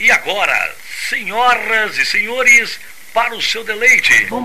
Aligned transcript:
E 0.00 0.10
agora, 0.10 0.74
senhoras 1.08 1.96
e 1.96 2.04
senhores, 2.04 2.80
para 3.14 3.34
o 3.36 3.42
seu 3.42 3.62
deleite. 3.62 4.24
Garotas 4.24 4.42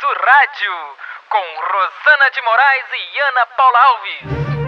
do 0.00 0.06
Rádio, 0.24 0.72
com 1.30 1.44
Rosana 1.72 2.30
de 2.32 2.42
Moraes 2.42 2.84
e 2.92 3.20
Ana 3.20 3.46
Paula 3.46 3.78
Alves. 3.80 4.63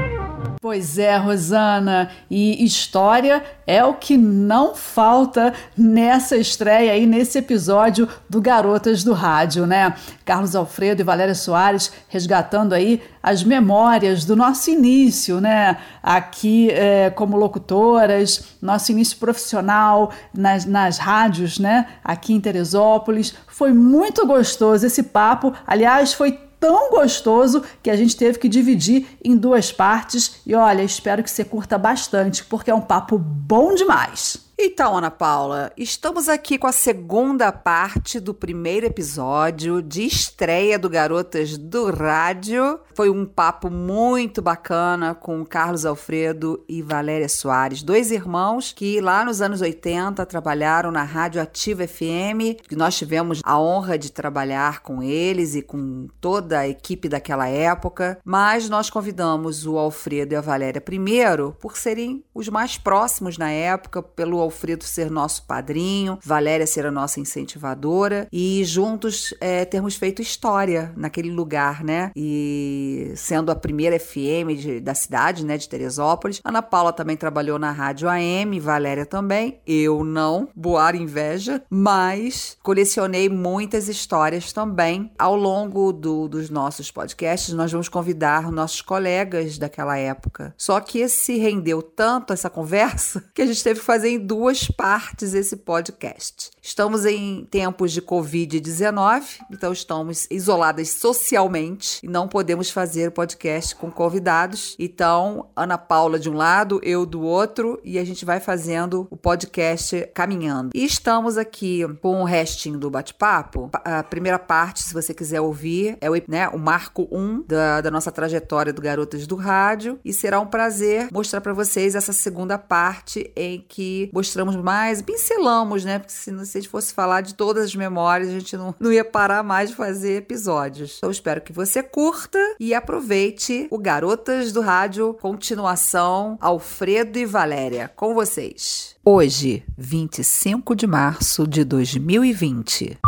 Pois 0.60 0.98
é, 0.98 1.16
Rosana, 1.16 2.10
e 2.30 2.64
história 2.64 3.42
é 3.66 3.84
o 3.84 3.94
que 3.94 4.16
não 4.16 4.74
falta 4.74 5.52
nessa 5.76 6.36
estreia 6.36 6.92
aí, 6.92 7.06
nesse 7.06 7.38
episódio 7.38 8.08
do 8.28 8.40
Garotas 8.40 9.04
do 9.04 9.12
Rádio, 9.12 9.66
né? 9.66 9.94
Carlos 10.24 10.54
Alfredo 10.56 11.02
e 11.02 11.04
Valéria 11.04 11.34
Soares 11.34 11.92
resgatando 12.08 12.72
aí 12.72 13.02
as 13.22 13.42
memórias 13.42 14.24
do 14.24 14.36
nosso 14.36 14.70
início, 14.70 15.40
né? 15.40 15.76
Aqui 16.02 16.70
é, 16.70 17.10
como 17.10 17.36
locutoras, 17.36 18.56
nosso 18.62 18.92
início 18.92 19.18
profissional 19.18 20.12
nas, 20.32 20.64
nas 20.64 20.98
rádios, 20.98 21.58
né? 21.58 21.86
Aqui 22.02 22.32
em 22.32 22.40
Teresópolis. 22.40 23.34
Foi 23.46 23.72
muito 23.72 24.26
gostoso 24.26 24.86
esse 24.86 25.02
papo. 25.02 25.52
Aliás, 25.66 26.12
foi 26.12 26.45
tão 26.58 26.90
gostoso 26.90 27.62
que 27.82 27.90
a 27.90 27.96
gente 27.96 28.16
teve 28.16 28.38
que 28.38 28.48
dividir 28.48 29.06
em 29.24 29.36
duas 29.36 29.72
partes. 29.72 30.40
E 30.46 30.54
olha, 30.54 30.82
espero 30.82 31.22
que 31.22 31.30
você 31.30 31.44
curta 31.44 31.76
bastante, 31.76 32.44
porque 32.44 32.70
é 32.70 32.74
um 32.74 32.80
papo 32.80 33.18
bom 33.18 33.74
demais. 33.74 34.45
Então, 34.58 34.96
Ana 34.96 35.10
Paula, 35.10 35.70
estamos 35.76 36.30
aqui 36.30 36.56
com 36.56 36.66
a 36.66 36.72
segunda 36.72 37.52
parte 37.52 38.18
do 38.18 38.32
primeiro 38.32 38.86
episódio 38.86 39.82
de 39.82 40.06
estreia 40.06 40.78
do 40.78 40.88
Garotas 40.88 41.58
do 41.58 41.90
Rádio. 41.90 42.80
Foi 42.94 43.10
um 43.10 43.26
papo 43.26 43.68
muito 43.68 44.40
bacana 44.40 45.14
com 45.14 45.44
Carlos 45.44 45.84
Alfredo 45.84 46.64
e 46.66 46.80
Valéria 46.80 47.28
Soares, 47.28 47.82
dois 47.82 48.10
irmãos 48.10 48.72
que 48.72 48.98
lá 48.98 49.26
nos 49.26 49.42
anos 49.42 49.60
80 49.60 50.24
trabalharam 50.24 50.90
na 50.90 51.02
Rádio 51.02 51.42
Ativa 51.42 51.86
FM, 51.86 52.56
que 52.66 52.74
nós 52.74 52.96
tivemos 52.96 53.42
a 53.44 53.60
honra 53.60 53.98
de 53.98 54.10
trabalhar 54.10 54.80
com 54.80 55.02
eles 55.02 55.54
e 55.54 55.60
com 55.60 56.08
toda 56.18 56.60
a 56.60 56.68
equipe 56.68 57.10
daquela 57.10 57.46
época, 57.46 58.18
mas 58.24 58.70
nós 58.70 58.88
convidamos 58.88 59.66
o 59.66 59.76
Alfredo 59.76 60.32
e 60.32 60.36
a 60.36 60.40
Valéria 60.40 60.80
primeiro 60.80 61.54
por 61.60 61.76
serem 61.76 62.24
os 62.34 62.48
mais 62.48 62.78
próximos 62.78 63.36
na 63.36 63.50
época, 63.50 64.02
pelo 64.02 64.45
Alfredo 64.46 64.84
ser 64.84 65.10
nosso 65.10 65.44
padrinho, 65.44 66.18
Valéria 66.24 66.66
ser 66.66 66.86
a 66.86 66.90
nossa 66.90 67.20
incentivadora 67.20 68.26
e 68.32 68.64
juntos 68.64 69.34
é, 69.40 69.64
termos 69.64 69.96
feito 69.96 70.22
história 70.22 70.92
naquele 70.96 71.30
lugar, 71.30 71.84
né? 71.84 72.10
E 72.16 73.12
sendo 73.16 73.50
a 73.50 73.54
primeira 73.54 73.98
FM 73.98 74.56
de, 74.58 74.80
da 74.80 74.94
cidade, 74.94 75.44
né, 75.44 75.56
de 75.56 75.68
Teresópolis. 75.68 76.40
Ana 76.44 76.62
Paula 76.62 76.92
também 76.92 77.16
trabalhou 77.16 77.58
na 77.58 77.70
Rádio 77.70 78.08
AM, 78.08 78.58
Valéria 78.60 79.06
também. 79.06 79.60
Eu 79.66 80.04
não, 80.04 80.48
boar 80.54 80.94
inveja, 80.94 81.62
mas 81.70 82.56
colecionei 82.62 83.28
muitas 83.28 83.88
histórias 83.88 84.52
também. 84.52 85.10
Ao 85.18 85.36
longo 85.36 85.92
do, 85.92 86.28
dos 86.28 86.50
nossos 86.50 86.90
podcasts, 86.90 87.54
nós 87.54 87.72
vamos 87.72 87.88
convidar 87.88 88.50
nossos 88.50 88.80
colegas 88.80 89.58
daquela 89.58 89.96
época. 89.98 90.54
Só 90.56 90.80
que 90.80 90.98
esse 90.98 91.36
rendeu 91.38 91.82
tanto 91.82 92.32
essa 92.32 92.50
conversa 92.50 93.22
que 93.34 93.42
a 93.42 93.46
gente 93.46 93.62
teve 93.62 93.80
que 93.80 93.86
fazer 93.86 94.10
em 94.10 94.18
duas 94.18 94.35
partes 94.76 95.32
esse 95.32 95.56
podcast. 95.56 96.50
Estamos 96.60 97.06
em 97.06 97.46
tempos 97.50 97.90
de 97.90 98.02
Covid-19, 98.02 99.22
então 99.50 99.72
estamos 99.72 100.26
isoladas 100.30 100.90
socialmente 100.90 102.00
e 102.04 102.08
não 102.08 102.28
podemos 102.28 102.70
fazer 102.70 103.12
podcast 103.12 103.74
com 103.74 103.90
convidados. 103.90 104.76
Então, 104.78 105.48
Ana 105.56 105.78
Paula 105.78 106.18
de 106.18 106.28
um 106.28 106.34
lado, 106.34 106.80
eu 106.82 107.06
do 107.06 107.22
outro, 107.22 107.80
e 107.82 107.98
a 107.98 108.04
gente 108.04 108.24
vai 108.24 108.38
fazendo 108.38 109.06
o 109.10 109.16
podcast 109.16 110.06
caminhando. 110.12 110.70
E 110.74 110.84
estamos 110.84 111.38
aqui 111.38 111.82
com 112.02 112.20
o 112.20 112.24
restinho 112.24 112.78
do 112.78 112.90
bate-papo. 112.90 113.70
A 113.72 114.02
primeira 114.02 114.38
parte, 114.38 114.82
se 114.82 114.92
você 114.92 115.14
quiser 115.14 115.40
ouvir, 115.40 115.96
é 116.00 116.10
o, 116.10 116.14
né, 116.28 116.48
o 116.48 116.58
marco 116.58 117.08
1 117.10 117.18
um 117.18 117.44
da, 117.46 117.80
da 117.80 117.90
nossa 117.90 118.12
trajetória 118.12 118.72
do 118.72 118.82
Garotas 118.82 119.26
do 119.26 119.36
Rádio. 119.36 119.98
E 120.04 120.12
será 120.12 120.38
um 120.40 120.46
prazer 120.46 121.08
mostrar 121.10 121.40
para 121.40 121.54
vocês 121.54 121.94
essa 121.94 122.12
segunda 122.12 122.58
parte 122.58 123.32
em 123.34 123.64
que 123.66 124.10
mostramos 124.26 124.56
mais, 124.56 125.00
pincelamos, 125.00 125.84
né? 125.84 126.00
Porque 126.00 126.12
se, 126.12 126.46
se 126.46 126.58
a 126.58 126.60
gente 126.60 126.68
fosse 126.68 126.92
falar 126.92 127.20
de 127.20 127.34
todas 127.34 127.66
as 127.66 127.74
memórias, 127.74 128.28
a 128.28 128.32
gente 128.32 128.56
não, 128.56 128.74
não 128.78 128.92
ia 128.92 129.04
parar 129.04 129.42
mais 129.44 129.70
de 129.70 129.76
fazer 129.76 130.16
episódios. 130.16 130.96
Então 130.98 131.10
espero 131.10 131.40
que 131.40 131.52
você 131.52 131.82
curta 131.82 132.38
e 132.58 132.74
aproveite 132.74 133.68
o 133.70 133.78
Garotas 133.78 134.52
do 134.52 134.60
Rádio, 134.60 135.14
continuação 135.20 136.36
Alfredo 136.40 137.18
e 137.18 137.24
Valéria, 137.24 137.90
com 137.94 138.14
vocês. 138.14 138.96
Hoje, 139.04 139.62
25 139.78 140.74
de 140.74 140.86
março 140.86 141.46
de 141.46 141.64
2020. 141.64 142.98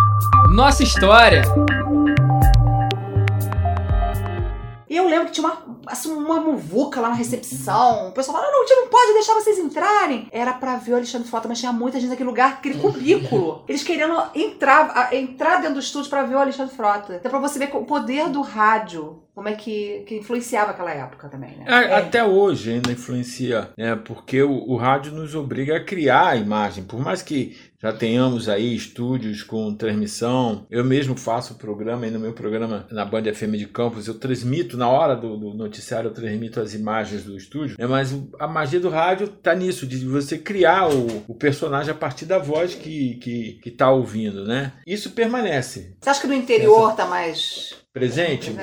Nossa 0.55 0.85
história! 0.85 1.43
E 4.89 4.97
eu 4.97 5.07
lembro 5.07 5.27
que 5.27 5.33
tinha 5.33 5.47
uma, 5.47 5.78
assim, 5.89 6.13
uma 6.13 6.41
muvuca 6.41 7.01
lá 7.01 7.09
na 7.09 7.15
recepção. 7.15 8.09
O 8.09 8.13
pessoal 8.13 8.37
falava, 8.37 8.53
não, 8.53 8.63
a 8.63 8.67
gente 8.67 8.81
não 8.81 8.89
pode 8.89 9.13
deixar 9.13 9.35
vocês 9.35 9.59
entrarem. 9.59 10.29
Era 10.31 10.53
pra 10.53 10.77
ver 10.77 10.93
o 10.93 10.97
Alexandre 10.97 11.29
Frota, 11.29 11.49
mas 11.49 11.59
tinha 11.59 11.73
muita 11.73 11.99
gente 11.99 12.11
naquele 12.11 12.29
lugar, 12.29 12.53
aquele 12.53 12.79
cubículo. 12.79 13.65
Eles 13.69 13.83
querendo 13.83 14.23
entrar, 14.35 15.13
entrar 15.13 15.57
dentro 15.57 15.75
do 15.75 15.81
estúdio 15.81 16.11
pra 16.11 16.23
ver 16.23 16.35
o 16.35 16.39
Alexandre 16.39 16.75
Frota. 16.75 17.15
Então 17.17 17.31
pra 17.31 17.41
você 17.41 17.59
ver 17.59 17.71
o 17.75 17.85
poder 17.85 18.29
do 18.29 18.41
rádio 18.41 19.23
como 19.39 19.49
é 19.49 19.55
que, 19.55 20.01
que 20.01 20.17
influenciava 20.17 20.73
aquela 20.73 20.91
época 20.91 21.29
também, 21.29 21.57
né? 21.59 21.65
É, 21.69 21.95
até 21.95 22.25
hoje 22.25 22.73
ainda 22.73 22.91
influencia, 22.91 23.71
né? 23.79 23.95
Porque 23.95 24.43
o, 24.43 24.51
o, 24.51 24.77
rádio 24.77 25.13
nos 25.13 25.33
obriga 25.37 25.77
a 25.77 25.85
criar 25.85 26.31
a 26.31 26.37
imagem. 26.37 26.83
Por 26.83 26.99
mais 26.99 27.23
que 27.23 27.57
já 27.81 27.93
tenhamos 27.93 28.49
aí 28.49 28.75
estúdios 28.75 29.45
com 29.45 29.73
transmissão, 29.77 30.67
eu 30.69 30.85
mesmo 30.85 31.17
faço 31.17 31.55
o 31.55 31.57
programa, 31.57 32.05
aí 32.05 32.11
no 32.11 32.19
meu 32.19 32.33
programa 32.33 32.89
na 32.91 33.05
Band 33.05 33.33
FM 33.33 33.53
de 33.53 33.69
Campos, 33.69 34.09
eu 34.09 34.19
transmito, 34.19 34.77
na 34.77 34.89
hora 34.89 35.15
do, 35.15 35.37
do 35.37 35.55
noticiário, 35.55 35.78
eu 36.09 36.15
transmito 36.15 36.61
as 36.61 36.75
imagens 36.75 37.25
do 37.25 37.37
estúdio, 37.37 37.77
né? 37.79 37.87
mas 37.87 38.15
a 38.39 38.47
magia 38.47 38.81
do 38.81 38.89
rádio 38.89 39.29
tá 39.29 39.55
nisso, 39.55 39.87
de 39.87 40.05
você 40.07 40.39
criar 40.39 40.89
o, 40.89 41.25
o 41.29 41.35
personagem 41.35 41.91
a 41.91 41.95
partir 41.95 42.27
da 42.27 42.39
voz 42.39 42.75
que, 42.75 43.17
que, 43.17 43.59
que 43.63 43.71
tá 43.71 43.91
ouvindo, 43.91 44.45
né? 44.45 44.73
Isso 44.87 45.11
permanece. 45.11 45.97
Você 46.01 46.11
acha 46.11 46.21
que 46.21 46.27
no 46.27 46.35
interior 46.35 46.89
Essa... 46.89 46.97
tá 46.97 47.07
mais 47.07 47.75
presente? 47.93 48.55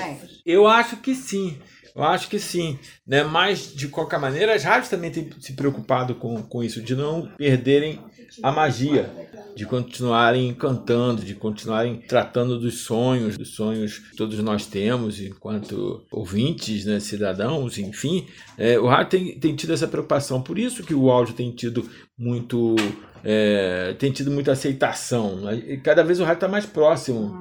Eu 0.45 0.67
acho 0.67 0.97
que 0.97 1.13
sim. 1.15 1.57
Eu 1.95 2.03
acho 2.03 2.27
que 2.27 2.39
sim. 2.39 2.77
Né? 3.07 3.23
Mas, 3.23 3.73
de 3.73 3.87
qualquer 3.87 4.19
maneira, 4.19 4.53
as 4.53 4.63
rádios 4.63 4.89
também 4.89 5.11
têm 5.11 5.29
se 5.39 5.53
preocupado 5.53 6.15
com, 6.15 6.43
com 6.43 6.61
isso, 6.61 6.81
de 6.81 6.93
não 6.93 7.27
perderem 7.37 8.01
a 8.41 8.51
magia, 8.51 9.09
de 9.55 9.65
continuarem 9.65 10.53
cantando, 10.53 11.23
de 11.23 11.33
continuarem 11.33 11.95
tratando 11.95 12.59
dos 12.59 12.79
sonhos, 12.79 13.37
dos 13.37 13.55
sonhos 13.55 13.99
que 13.99 14.15
todos 14.15 14.37
nós 14.39 14.65
temos 14.65 15.21
enquanto 15.21 16.05
ouvintes, 16.11 16.85
né, 16.85 16.99
cidadãos, 16.99 17.77
enfim. 17.77 18.27
É, 18.57 18.77
o 18.77 18.85
rádio 18.85 19.11
tem, 19.11 19.39
tem 19.39 19.55
tido 19.55 19.73
essa 19.73 19.87
preocupação. 19.87 20.41
Por 20.41 20.59
isso 20.59 20.83
que 20.83 20.93
o 20.93 21.09
áudio 21.09 21.33
tem 21.33 21.51
tido 21.51 21.89
muito. 22.17 22.75
É, 23.23 23.95
tem 23.97 24.11
tido 24.11 24.29
muita 24.29 24.51
aceitação. 24.51 25.37
Né? 25.37 25.77
Cada 25.77 26.03
vez 26.03 26.19
o 26.19 26.23
rádio 26.23 26.37
está 26.37 26.47
mais 26.47 26.65
próximo, 26.65 27.33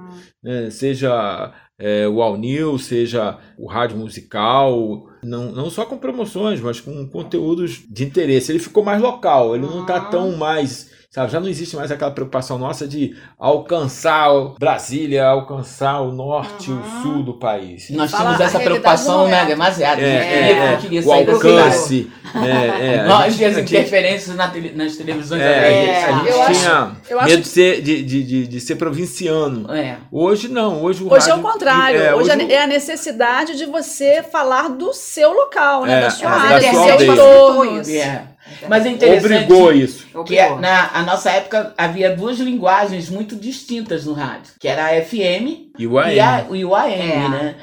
né? 0.43 0.71
seja 0.71 1.53
é, 1.79 2.07
o 2.09 2.23
All 2.23 2.37
News, 2.37 2.85
seja 2.85 3.39
o 3.59 3.67
rádio 3.67 3.97
musical, 3.97 5.09
não, 5.23 5.53
não 5.53 5.71
só 5.71 5.85
com 5.85 5.99
promoções, 5.99 6.61
mas 6.61 6.81
com 6.81 7.07
conteúdos 7.09 7.83
de 7.89 8.05
interesse. 8.05 8.53
Ele 8.53 8.59
ficou 8.59 8.85
mais 8.85 9.01
local, 9.01 9.55
ele 9.55 9.67
não 9.67 9.83
está 9.83 10.01
tão 10.01 10.37
mais 10.37 10.94
Sabe? 11.15 11.31
Já 11.31 11.39
não 11.39 11.47
existe 11.47 11.77
mais 11.77 11.93
aquela 11.93 12.11
preocupação 12.11 12.59
nossa 12.59 12.89
de 12.89 13.15
alcançar 13.39 14.29
Brasília, 14.59 15.25
alcançar 15.25 16.01
o 16.01 16.11
norte 16.11 16.73
e 16.73 16.73
uhum. 16.73 16.81
o 16.81 17.03
sul 17.03 17.23
do 17.23 17.35
país. 17.35 17.89
Nós 17.91 18.11
tínhamos 18.11 18.41
essa 18.41 18.59
preocupação 18.59 19.29
né, 19.29 19.45
demasiado. 19.45 20.01
É, 20.01 20.03
é, 20.03 20.73
é, 20.73 20.77
queria 20.77 21.03
o 21.03 21.13
alcance. 21.13 22.11
É, 22.35 22.95
é, 22.97 23.05
Nós 23.05 23.37
tínhamos 23.37 23.59
interferências 23.59 24.35
na 24.35 24.49
tele, 24.49 24.73
nas 24.75 24.97
televisões. 24.97 25.41
É, 25.41 26.05
a 26.05 26.19
gente, 26.19 26.33
gente 26.33 26.59
tinha 26.59 26.97
acho, 27.17 27.25
medo 27.27 27.43
de, 27.43 27.49
ser, 27.49 27.81
de, 27.81 28.03
de, 28.03 28.47
de, 28.49 28.61
ser 28.61 28.75
provinciano. 28.75 29.73
É. 29.73 29.99
Hoje 30.11 30.49
não. 30.49 30.83
Hoje, 30.83 31.05
o 31.05 31.13
hoje 31.13 31.31
rádio, 31.31 31.31
é 31.31 31.35
o 31.37 31.53
contrário. 31.53 32.03
É, 32.03 32.13
hoje, 32.17 32.33
hoje 32.33 32.53
é 32.53 32.65
a 32.65 32.67
necessidade 32.67 33.57
de 33.57 33.67
você 33.67 34.21
falar 34.33 34.69
do 34.69 34.93
seu 34.93 35.33
local, 35.33 35.87
né, 35.87 36.01
da 36.01 36.11
sua 36.11 36.29
área, 36.29 36.73
do 36.73 36.85
seu 36.85 37.13
entorno. 37.13 37.89
É. 37.89 38.23
Mas 38.69 38.85
é 38.85 38.89
interessante. 38.89 39.45
Obrigou 39.45 39.73
isso. 39.73 40.04
Que 40.23 40.39
é, 40.39 40.55
na 40.61 40.91
a 40.95 41.03
nossa 41.03 41.31
época 41.31 41.75
havia 41.77 42.15
duas 42.15 42.39
linguagens 42.39 43.09
muito 43.11 43.35
distintas 43.35 44.05
no 44.05 44.13
rádio, 44.13 44.53
que 44.61 44.69
era 44.69 44.85
a 44.87 45.03
FM 45.03 45.65
e 45.77 45.87
o 45.89 45.99
AM, 45.99 46.15
e, 46.15 46.21
a, 46.21 46.47
e 46.53 46.65
o 46.65 46.75
AM 46.75 46.93
é, 46.95 47.29
né? 47.29 47.55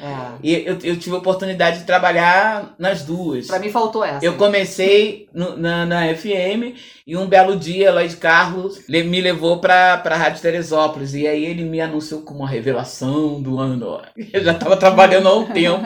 E 0.42 0.52
eu, 0.66 0.76
eu 0.82 0.96
tive 0.98 1.14
a 1.14 1.18
oportunidade 1.18 1.78
de 1.78 1.84
trabalhar 1.84 2.74
nas 2.78 3.02
duas. 3.04 3.46
Pra 3.46 3.58
mim 3.58 3.70
faltou 3.70 4.04
essa. 4.04 4.24
Eu 4.24 4.34
comecei 4.34 5.28
no- 5.32 5.56
na, 5.56 5.86
na 5.86 6.14
FM 6.14 6.76
e 7.06 7.16
um 7.16 7.26
belo 7.26 7.56
dia, 7.56 7.90
Lloyd 7.92 8.16
Carlos 8.16 8.80
me 8.88 9.20
levou 9.20 9.58
pra, 9.58 9.96
pra 9.98 10.16
Rádio 10.16 10.42
Teresópolis. 10.42 11.14
E 11.14 11.26
aí 11.26 11.44
ele 11.44 11.64
me 11.64 11.80
anunciou 11.80 12.20
como 12.22 12.44
a 12.44 12.48
revelação 12.48 13.40
do 13.40 13.58
ano. 13.58 14.00
Eu 14.32 14.44
já 14.44 14.52
estava 14.52 14.76
trabalhando 14.76 15.28
há 15.28 15.36
um 15.38 15.46
tempo 15.50 15.84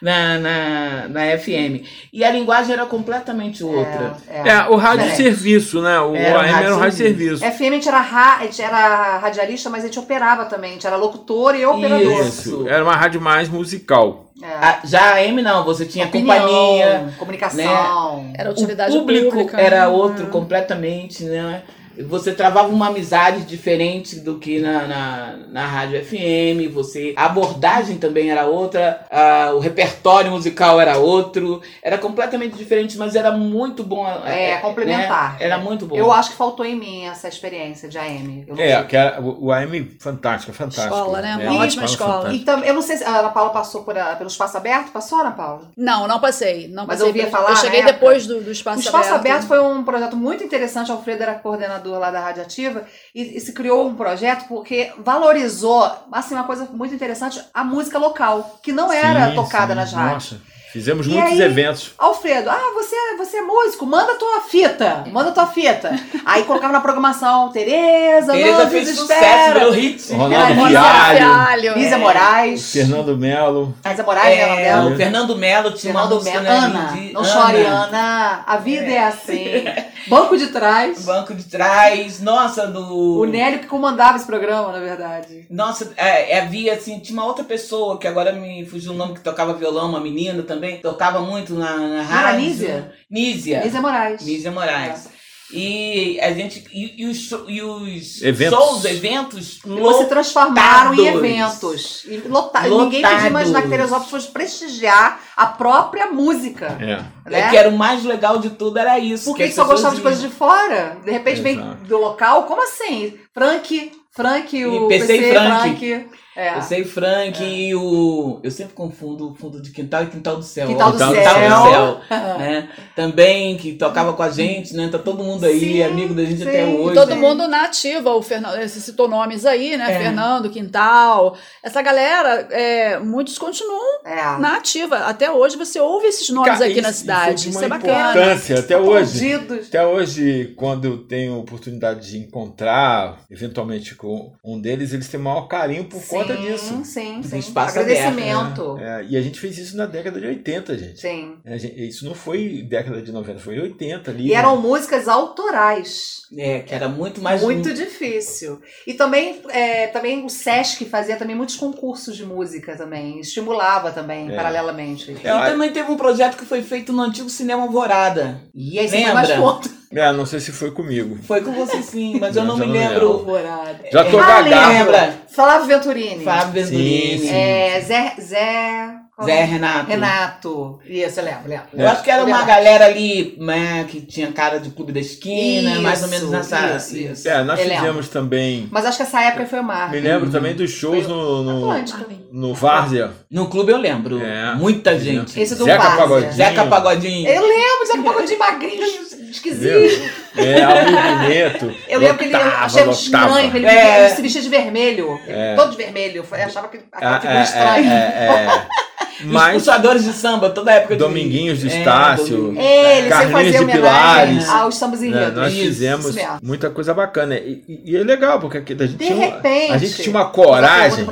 na, 0.00 0.38
na, 0.38 1.08
na 1.08 1.38
FM. 1.38 1.84
E 2.12 2.24
a 2.24 2.30
linguagem 2.30 2.72
era 2.72 2.86
completamente 2.86 3.62
outra. 3.62 4.16
É, 4.28 4.40
é. 4.40 4.48
É, 4.48 4.68
o 4.68 4.76
rádio 4.76 5.14
serviço, 5.14 5.82
né? 5.82 6.00
O 6.12 6.16
Era 6.16 6.38
um 6.38 6.42
AM 6.42 6.64
era 6.64 6.74
um 6.76 6.78
rádio 6.78 6.96
serviço. 6.98 7.44
FM 7.44 7.60
a 7.60 7.64
gente 7.74 7.88
era, 7.88 8.00
ra- 8.00 8.36
a 8.40 8.42
gente 8.44 8.62
era 8.62 9.18
radialista, 9.18 9.68
mas 9.70 9.84
a 9.84 9.86
gente 9.86 9.98
operava 9.98 10.44
também. 10.46 10.70
A 10.70 10.72
gente 10.74 10.86
era 10.86 10.96
locutor 10.96 11.54
e 11.54 11.64
operador. 11.66 12.26
Isso. 12.26 12.66
Era 12.68 12.82
uma 12.84 12.94
rádio 12.96 13.20
mais 13.20 13.48
musical. 13.48 14.26
É. 14.42 14.46
A- 14.46 14.80
já 14.84 15.00
a 15.00 15.14
AM 15.14 15.40
não, 15.42 15.64
você 15.64 15.86
tinha 15.86 16.06
Opinião, 16.06 16.36
companhia. 16.40 17.08
comunicação. 17.18 18.30
Era 18.34 18.50
O 18.50 18.52
utilidade 18.52 18.96
público 18.98 19.30
pública. 19.30 19.60
era 19.60 19.80
né? 19.80 19.86
outro 19.88 20.26
completamente, 20.26 21.24
né? 21.24 21.62
Você 22.04 22.32
travava 22.32 22.68
uma 22.68 22.88
amizade 22.88 23.42
diferente 23.44 24.20
do 24.20 24.38
que 24.38 24.58
na, 24.60 24.86
na, 24.86 25.36
na 25.48 25.66
rádio 25.66 26.04
FM, 26.04 26.72
você, 26.72 27.14
a 27.16 27.26
abordagem 27.26 27.98
também 27.98 28.30
era 28.30 28.46
outra, 28.46 29.06
ah, 29.10 29.52
o 29.54 29.58
repertório 29.58 30.30
musical 30.30 30.80
era 30.80 30.98
outro, 30.98 31.60
era 31.82 31.96
completamente 31.98 32.56
diferente, 32.56 32.96
mas 32.98 33.14
era 33.14 33.30
muito 33.32 33.82
bom. 33.82 34.06
É, 34.24 34.56
complementar. 34.58 35.32
né? 35.32 35.38
Era 35.40 35.58
muito 35.58 35.86
bom. 35.86 35.96
Eu 35.96 36.12
acho 36.12 36.30
que 36.30 36.36
faltou 36.36 36.64
em 36.64 36.76
mim 36.76 37.04
essa 37.06 37.28
experiência 37.28 37.88
de 37.88 37.98
AM. 37.98 38.44
Eu 38.46 38.54
não 38.56 38.62
É, 38.62 38.82
que 38.84 38.96
era, 38.96 39.20
o 39.20 39.46
o 39.46 39.52
AM 39.52 39.96
fantástico, 40.00 40.52
fantástico. 40.52 40.94
Escola, 40.94 41.20
né? 41.20 41.38
É, 41.40 41.48
Uma 41.50 41.62
ótima 41.64 41.84
escola. 41.84 42.34
Então, 42.34 42.62
eu 42.64 42.74
não 42.74 42.82
sei 42.82 42.96
se 42.96 43.04
a 43.04 43.18
Ana 43.18 43.28
Paula 43.30 43.50
passou 43.50 43.82
por 43.84 43.96
a- 43.96 44.16
pelo 44.16 44.28
espaço 44.28 44.56
aberto. 44.56 44.90
Passou, 44.92 45.20
Ana 45.20 45.30
Paula? 45.30 45.62
Não, 45.76 46.06
não 46.08 46.18
passei. 46.20 46.68
Não 46.68 46.86
Mas 46.86 46.98
passei 46.98 47.04
eu 47.04 47.06
ouvia 47.08 47.22
pelo- 47.24 47.32
falar 47.36 47.50
Eu 47.50 47.56
cheguei 47.56 47.80
época. 47.80 47.92
depois 47.94 48.26
do, 48.26 48.40
do 48.42 48.50
espaço, 48.50 48.78
o 48.78 48.80
Espaço 48.82 49.08
aberto. 49.10 49.20
Aberto 49.26 49.46
foi 49.46 49.60
um 49.60 49.84
projeto 49.84 50.16
muito 50.16 50.42
interessante. 50.44 50.90
Alfredo 50.90 51.22
era 51.22 51.34
coordenador 51.34 51.85
lá 51.90 52.10
da 52.10 52.20
Rádio 52.20 52.42
Ativa 52.42 52.84
e, 53.14 53.36
e 53.36 53.40
se 53.40 53.52
criou 53.52 53.86
um 53.86 53.94
projeto 53.94 54.46
porque 54.48 54.92
valorizou, 54.98 55.90
assim, 56.12 56.34
uma 56.34 56.44
coisa 56.44 56.68
muito 56.72 56.94
interessante, 56.94 57.40
a 57.52 57.64
música 57.64 57.98
local, 57.98 58.58
que 58.62 58.72
não 58.72 58.92
era 58.92 59.28
Sim, 59.30 59.34
tocada 59.34 59.72
sim. 59.72 59.78
nas 59.80 59.92
rádios. 59.92 60.32
Nossa, 60.32 60.42
fizemos 60.72 61.06
E 61.06 61.10
muitos 61.10 61.32
aí- 61.32 61.42
eventos. 61.42 61.92
Alfredo, 61.98 62.50
ah, 62.50 62.60
você, 62.74 62.94
você 63.16 63.38
é 63.38 63.42
músico, 63.42 63.86
manda 63.86 64.14
tua 64.16 64.40
fita, 64.42 65.04
manda 65.10 65.32
tua 65.32 65.46
fita. 65.46 65.94
Aí 66.26 66.42
colocava 66.44 66.72
na 66.72 66.80
programação 66.80 67.50
Tereza, 67.50 68.32
Tereza 68.32 68.64
não 68.64 68.70
fez 68.70 68.88
sucesso, 68.90 69.52
virou 69.54 69.70
hit. 69.72 70.12
Ronaldo 70.12 70.66
Fialho, 70.66 71.16
Fialho. 71.18 71.74
Lízia 71.78 71.98
Moraes. 71.98 72.72
Fernando 72.72 73.16
Melo. 73.16 73.74
Lízia 73.86 74.04
Moraes, 74.04 74.38
É, 74.38 74.96
Fernando 74.96 75.36
Melo 75.36 75.70
tinha 75.72 75.92
uma 75.92 76.02
Fernando 76.08 76.24
Melo. 76.24 76.42
né, 76.42 76.50
Ana, 76.50 76.98
não 77.12 77.20
Ana. 77.22 77.32
chore, 77.32 77.64
Ana. 77.64 78.44
A 78.46 78.56
vida 78.56 78.86
é, 78.90 79.04
assim. 79.04 79.44
Banco 80.06 80.36
de 80.36 80.48
trás. 80.48 81.04
Banco 81.04 81.34
de 81.34 81.44
trás, 81.44 82.20
nossa, 82.20 82.66
do... 82.66 83.20
O 83.20 83.24
Nélio 83.24 83.58
que 83.58 83.66
comandava 83.66 84.16
esse 84.16 84.26
programa, 84.26 84.72
na 84.72 84.78
verdade. 84.78 85.46
Nossa, 85.50 85.92
é, 85.96 86.38
havia 86.38 86.74
assim, 86.74 86.98
tinha 86.98 87.18
uma 87.18 87.26
outra 87.26 87.44
pessoa 87.44 87.98
que 87.98 88.06
agora 88.06 88.32
me 88.32 88.64
fugiu 88.64 88.92
o 88.92 88.94
nome, 88.94 89.14
que 89.14 89.20
tocava 89.20 89.54
violão, 89.54 89.88
uma 89.88 90.00
menina 90.00 90.42
também, 90.42 90.78
tocava 90.78 91.20
muito 91.20 91.54
na, 91.54 91.76
na 91.76 91.94
era 91.96 92.02
rádio. 92.02 92.40
Nízia? 92.40 92.92
Nízia. 93.10 93.62
Lízia 93.62 93.80
Moraes. 93.80 94.22
Nízia 94.22 94.50
Moraes. 94.50 95.15
E 95.52 96.18
a 96.20 96.32
gente. 96.32 96.64
E, 96.72 97.02
e 97.02 97.06
os, 97.06 97.30
e 97.46 97.62
os 97.62 98.22
Eventos. 98.22 98.58
shows, 98.58 98.84
eventos. 98.84 99.58
Você 99.64 100.06
transformaram 100.06 100.92
em 100.94 100.96
lotados. 100.96 101.22
eventos. 101.22 102.04
E 102.04 102.16
lota... 102.28 102.60
Ninguém 102.62 102.78
podia 102.80 103.00
Lotados. 103.08 103.26
imaginar 103.26 103.62
que 103.62 103.68
Teresópolis 103.68 104.10
fosse 104.10 104.28
prestigiar 104.28 105.20
a 105.36 105.46
própria 105.46 106.06
música. 106.08 106.76
É. 106.80 107.30
Né? 107.30 107.40
É 107.40 107.50
que 107.50 107.56
era 107.56 107.68
o 107.68 107.78
mais 107.78 108.02
legal 108.04 108.38
de 108.38 108.50
tudo, 108.50 108.78
era 108.78 108.98
isso. 108.98 109.26
Por 109.26 109.36
que, 109.36 109.44
as 109.44 109.50
que 109.50 109.54
só 109.54 109.64
gostava 109.64 109.94
de 109.94 110.02
coisas 110.02 110.20
de 110.20 110.28
fora? 110.28 110.96
De 111.04 111.10
repente 111.12 111.40
vem 111.40 111.56
Exato. 111.56 111.84
do 111.84 111.98
local? 111.98 112.42
Como 112.44 112.62
assim? 112.62 113.14
Frank, 113.32 113.92
Frank, 114.10 114.66
o 114.66 114.88
PC 114.88 115.16
e 115.16 115.32
Frank. 115.32 115.78
Frank. 115.78 116.06
É. 116.36 116.56
Eu 116.58 116.62
sei 116.62 116.84
Frank 116.84 117.42
e 117.42 117.74
o. 117.74 118.40
Eu 118.42 118.50
sempre 118.50 118.74
confundo 118.74 119.30
o 119.30 119.34
fundo 119.34 119.60
de 119.62 119.70
quintal 119.70 120.02
e 120.04 120.06
quintal 120.08 120.36
do 120.36 120.42
céu. 120.42 120.66
Quintal 120.68 120.92
do 120.92 120.98
Quintal 120.98 121.14
Céu. 121.14 121.48
do 121.64 121.70
céu. 121.70 122.00
né? 122.38 122.68
Também, 122.94 123.56
que 123.56 123.72
tocava 123.72 124.12
com 124.12 124.22
a 124.22 124.28
gente, 124.30 124.74
né? 124.76 124.88
Tá 124.92 124.98
todo 124.98 125.24
mundo 125.24 125.44
aí, 125.46 125.58
Sim, 125.58 125.82
amigo 125.82 126.12
da 126.14 126.24
gente 126.24 126.42
sim. 126.42 126.48
até 126.48 126.68
E 126.70 126.74
hoje. 126.76 126.94
Todo 126.94 127.16
mundo 127.16 127.48
na 127.48 127.64
ativa, 127.64 128.10
o 128.14 128.20
Fernando, 128.22 128.60
você 128.60 128.80
citou 128.80 129.08
nomes 129.08 129.46
aí, 129.46 129.76
né? 129.76 129.92
É. 129.92 129.98
Fernando, 129.98 130.50
Quintal. 130.50 131.36
Essa 131.62 131.80
galera, 131.82 132.46
é, 132.50 132.98
muitos 132.98 133.38
continuam 133.38 134.00
É. 134.04 134.38
na 134.38 134.56
ativa. 134.56 134.96
Até 134.98 135.30
hoje 135.30 135.56
você 135.56 135.80
ouve 135.80 136.06
esses 136.08 136.28
nomes 136.30 136.52
Cara, 136.58 136.66
aqui 136.66 136.80
na 136.82 136.90
isso- 136.90 137.00
cidade. 137.00 137.40
Isso, 137.40 137.48
Isso, 137.50 137.58
é 137.58 137.60
de 137.62 137.66
uma 137.66 137.78
bacana. 137.78 138.10
importância 138.10 138.58
até 138.58 138.76
hoje. 138.78 139.34
Aplaudidos. 139.34 139.68
Até 139.68 139.86
hoje, 139.86 140.54
quando 140.56 140.84
eu 140.84 140.98
tenho 140.98 141.38
oportunidade 141.38 142.10
de 142.10 142.18
encontrar, 142.18 143.20
eventualmente 143.30 143.94
com 143.94 144.32
um 144.44 144.60
deles, 144.60 144.92
eles 144.92 145.08
têm 145.08 145.18
o 145.20 145.22
maior 145.22 145.42
carinho 145.48 145.84
por 145.84 146.04
conta 146.06 146.25
Sim, 146.34 146.40
disso. 146.42 146.84
Sim, 146.84 147.22
sim. 147.22 147.38
espaço 147.38 147.78
Agradecimento. 147.78 148.78
É, 148.78 149.04
e 149.08 149.16
a 149.16 149.22
gente 149.22 149.38
fez 149.38 149.58
isso 149.58 149.76
na 149.76 149.86
década 149.86 150.20
de 150.20 150.26
80, 150.26 150.78
gente. 150.78 151.00
Sim. 151.00 151.36
É, 151.44 151.58
gente, 151.58 151.86
Isso 151.88 152.04
não 152.04 152.14
foi 152.14 152.62
década 152.68 153.00
de 153.02 153.12
90, 153.12 153.38
foi 153.38 153.58
80 153.60 154.10
ali. 154.10 154.28
E 154.28 154.34
eram 154.34 154.60
músicas 154.60 155.08
autorais. 155.08 156.22
É, 156.36 156.60
que 156.60 156.74
era 156.74 156.88
muito 156.88 157.20
mais. 157.20 157.42
muito 157.42 157.72
difícil. 157.72 158.60
E 158.86 158.94
também, 158.94 159.40
é, 159.50 159.86
também 159.88 160.24
o 160.24 160.28
Sesc 160.28 160.84
fazia 160.86 161.16
também 161.16 161.36
muitos 161.36 161.56
concursos 161.56 162.16
de 162.16 162.24
música 162.24 162.76
também. 162.76 163.20
Estimulava 163.20 163.92
também, 163.92 164.30
É. 164.30 164.34
paralelamente. 164.34 165.12
E 165.12 165.14
também 165.22 165.72
teve 165.72 165.90
um 165.90 165.96
projeto 165.96 166.36
que 166.36 166.44
foi 166.44 166.62
feito 166.62 166.92
no 166.92 167.02
antigo 167.02 167.30
Cinema 167.30 167.62
Alvorada. 167.62 168.40
E 168.54 168.78
aí 168.78 168.88
você 168.88 168.96
foi 168.96 169.04
Lembra? 169.06 169.14
mais 169.14 169.30
ponto. 169.32 169.76
É, 169.92 170.12
não 170.12 170.26
sei 170.26 170.40
se 170.40 170.52
foi 170.52 170.70
comigo. 170.70 171.18
Foi 171.26 171.40
com 171.40 171.52
você 171.52 171.80
sim, 171.82 172.18
mas 172.20 172.34
eu 172.36 172.44
Não, 172.44 172.56
não 172.56 172.66
me 172.66 172.72
não 172.72 172.88
lembro. 172.88 173.06
Alvorada. 173.12 173.80
Já 173.92 174.04
tô 174.04 174.18
Ah, 174.18 174.42
gagado. 174.42 174.72
Lembra? 174.72 175.14
Flávio 175.28 175.66
Venturini. 175.66 176.24
Fábio 176.24 176.52
Venturini. 176.64 177.18
Sim, 177.18 177.26
sim. 177.28 177.34
É, 177.34 177.80
Zé. 177.80 178.14
Zé. 178.20 178.88
Zé 179.24 179.44
Renato. 179.44 179.88
Renato. 179.88 180.78
Isso, 180.84 181.20
eu 181.20 181.24
lembro, 181.24 181.48
lembro. 181.48 181.66
Eu 181.72 181.88
acho 181.88 182.02
que 182.02 182.10
era 182.10 182.22
uma 182.22 182.42
galera 182.42 182.84
ali, 182.84 183.34
né, 183.40 183.86
que 183.88 184.02
tinha 184.02 184.30
cara 184.30 184.58
de 184.60 184.68
clube 184.68 184.92
da 184.92 185.00
esquina, 185.00 185.70
Isso, 185.72 185.80
mais 185.82 186.02
ou 186.02 186.08
menos 186.08 186.30
nessa. 186.30 186.76
isso, 186.76 186.96
isso. 186.98 187.26
É, 187.28 187.42
nós 187.42 187.58
Eu 187.58 187.66
lembro. 187.66 187.80
fizemos 187.82 188.08
também. 188.10 188.68
Mas 188.70 188.84
acho 188.84 188.98
que 188.98 189.02
essa 189.04 189.22
época 189.22 189.46
foi 189.46 189.60
o 189.60 189.64
Marco. 189.64 189.92
Me 189.94 190.00
lembro 190.00 190.28
também 190.30 190.54
dos 190.54 190.70
shows 190.70 191.06
no, 191.06 191.42
no, 191.42 191.70
Atlântica. 191.70 192.06
no 192.30 192.52
Várzea. 192.52 193.10
No 193.30 193.48
clube 193.48 193.72
eu 193.72 193.78
lembro. 193.78 194.20
É. 194.22 194.54
Muita 194.54 194.98
gente. 194.98 195.40
Esse 195.40 195.54
do 195.54 195.64
Zeca 195.64 195.78
Várzea. 195.82 195.98
Pagodinho. 196.02 196.32
Zeca 196.34 196.66
Pagodinho. 196.66 197.28
Eu 197.30 197.42
lembro, 197.42 197.86
Zé 197.86 198.02
Pagodinho 198.02 198.38
magrinho, 198.38 199.06
esquisito. 199.30 200.10
É, 200.36 200.62
Almir 200.62 201.28
Neto. 201.28 201.74
Eu 201.88 202.00
lembro 202.00 202.18
que 202.18 202.24
ele 202.24 202.32
lotava. 202.36 202.90
estranho, 202.90 203.50
que 203.50 203.56
ele, 203.56 203.66
É. 203.66 204.04
ele 204.06 204.14
se 204.14 204.22
vestia 204.22 204.42
de 204.42 204.48
vermelho. 204.48 205.20
Todo 205.56 205.70
de 205.70 205.76
vermelho. 205.76 206.24
Eu 206.30 206.44
achava 206.44 206.68
que 206.68 206.78
aquela 206.92 207.16
Ah, 207.16 207.20
figura 207.20 207.38
é, 207.38 207.42
estranha. 207.42 207.92
é, 207.92 208.24
é, 208.24 208.46
é. 208.46 208.85
Os 209.20 209.26
Mas 209.26 209.52
pulsadores 209.54 210.04
de 210.04 210.12
samba, 210.12 210.50
toda 210.50 210.70
a 210.70 210.74
época 210.74 210.94
de. 210.94 210.98
Dominguinhos 211.00 211.60
de 211.60 211.68
É, 211.70 211.78
Estácio. 211.78 212.54
É, 212.58 212.98
ele 212.98 213.02
sempre 213.02 213.08
Carlinhos 213.08 213.32
fazia 213.32 213.52
de 213.52 213.58
homenagem 213.64 214.38
Pilares. 214.38 214.48
aos 214.50 214.74
sambas 214.76 215.00
né, 215.00 215.06
enredos. 215.08 215.34
nós 215.34 215.52
Isso, 215.52 215.62
fizemos 215.62 216.06
isso 216.16 216.26
muita 216.42 216.70
coisa 216.70 216.92
bacana. 216.92 217.36
E, 217.36 217.62
e- 217.68 217.92
e 217.92 217.96
é 217.96 218.00
legal, 218.04 218.38
porque 218.40 218.58
aqui 218.58 218.74
a 218.74 218.86
gente, 218.86 218.96
De 218.98 219.06
tinha, 219.06 219.16
uma, 219.16 219.24
repente. 219.26 219.72
a 219.72 219.78
gente 219.78 219.94
tinha 220.02 220.10
uma 220.14 220.24
fazer 220.24 220.34
coragem. 220.34 221.06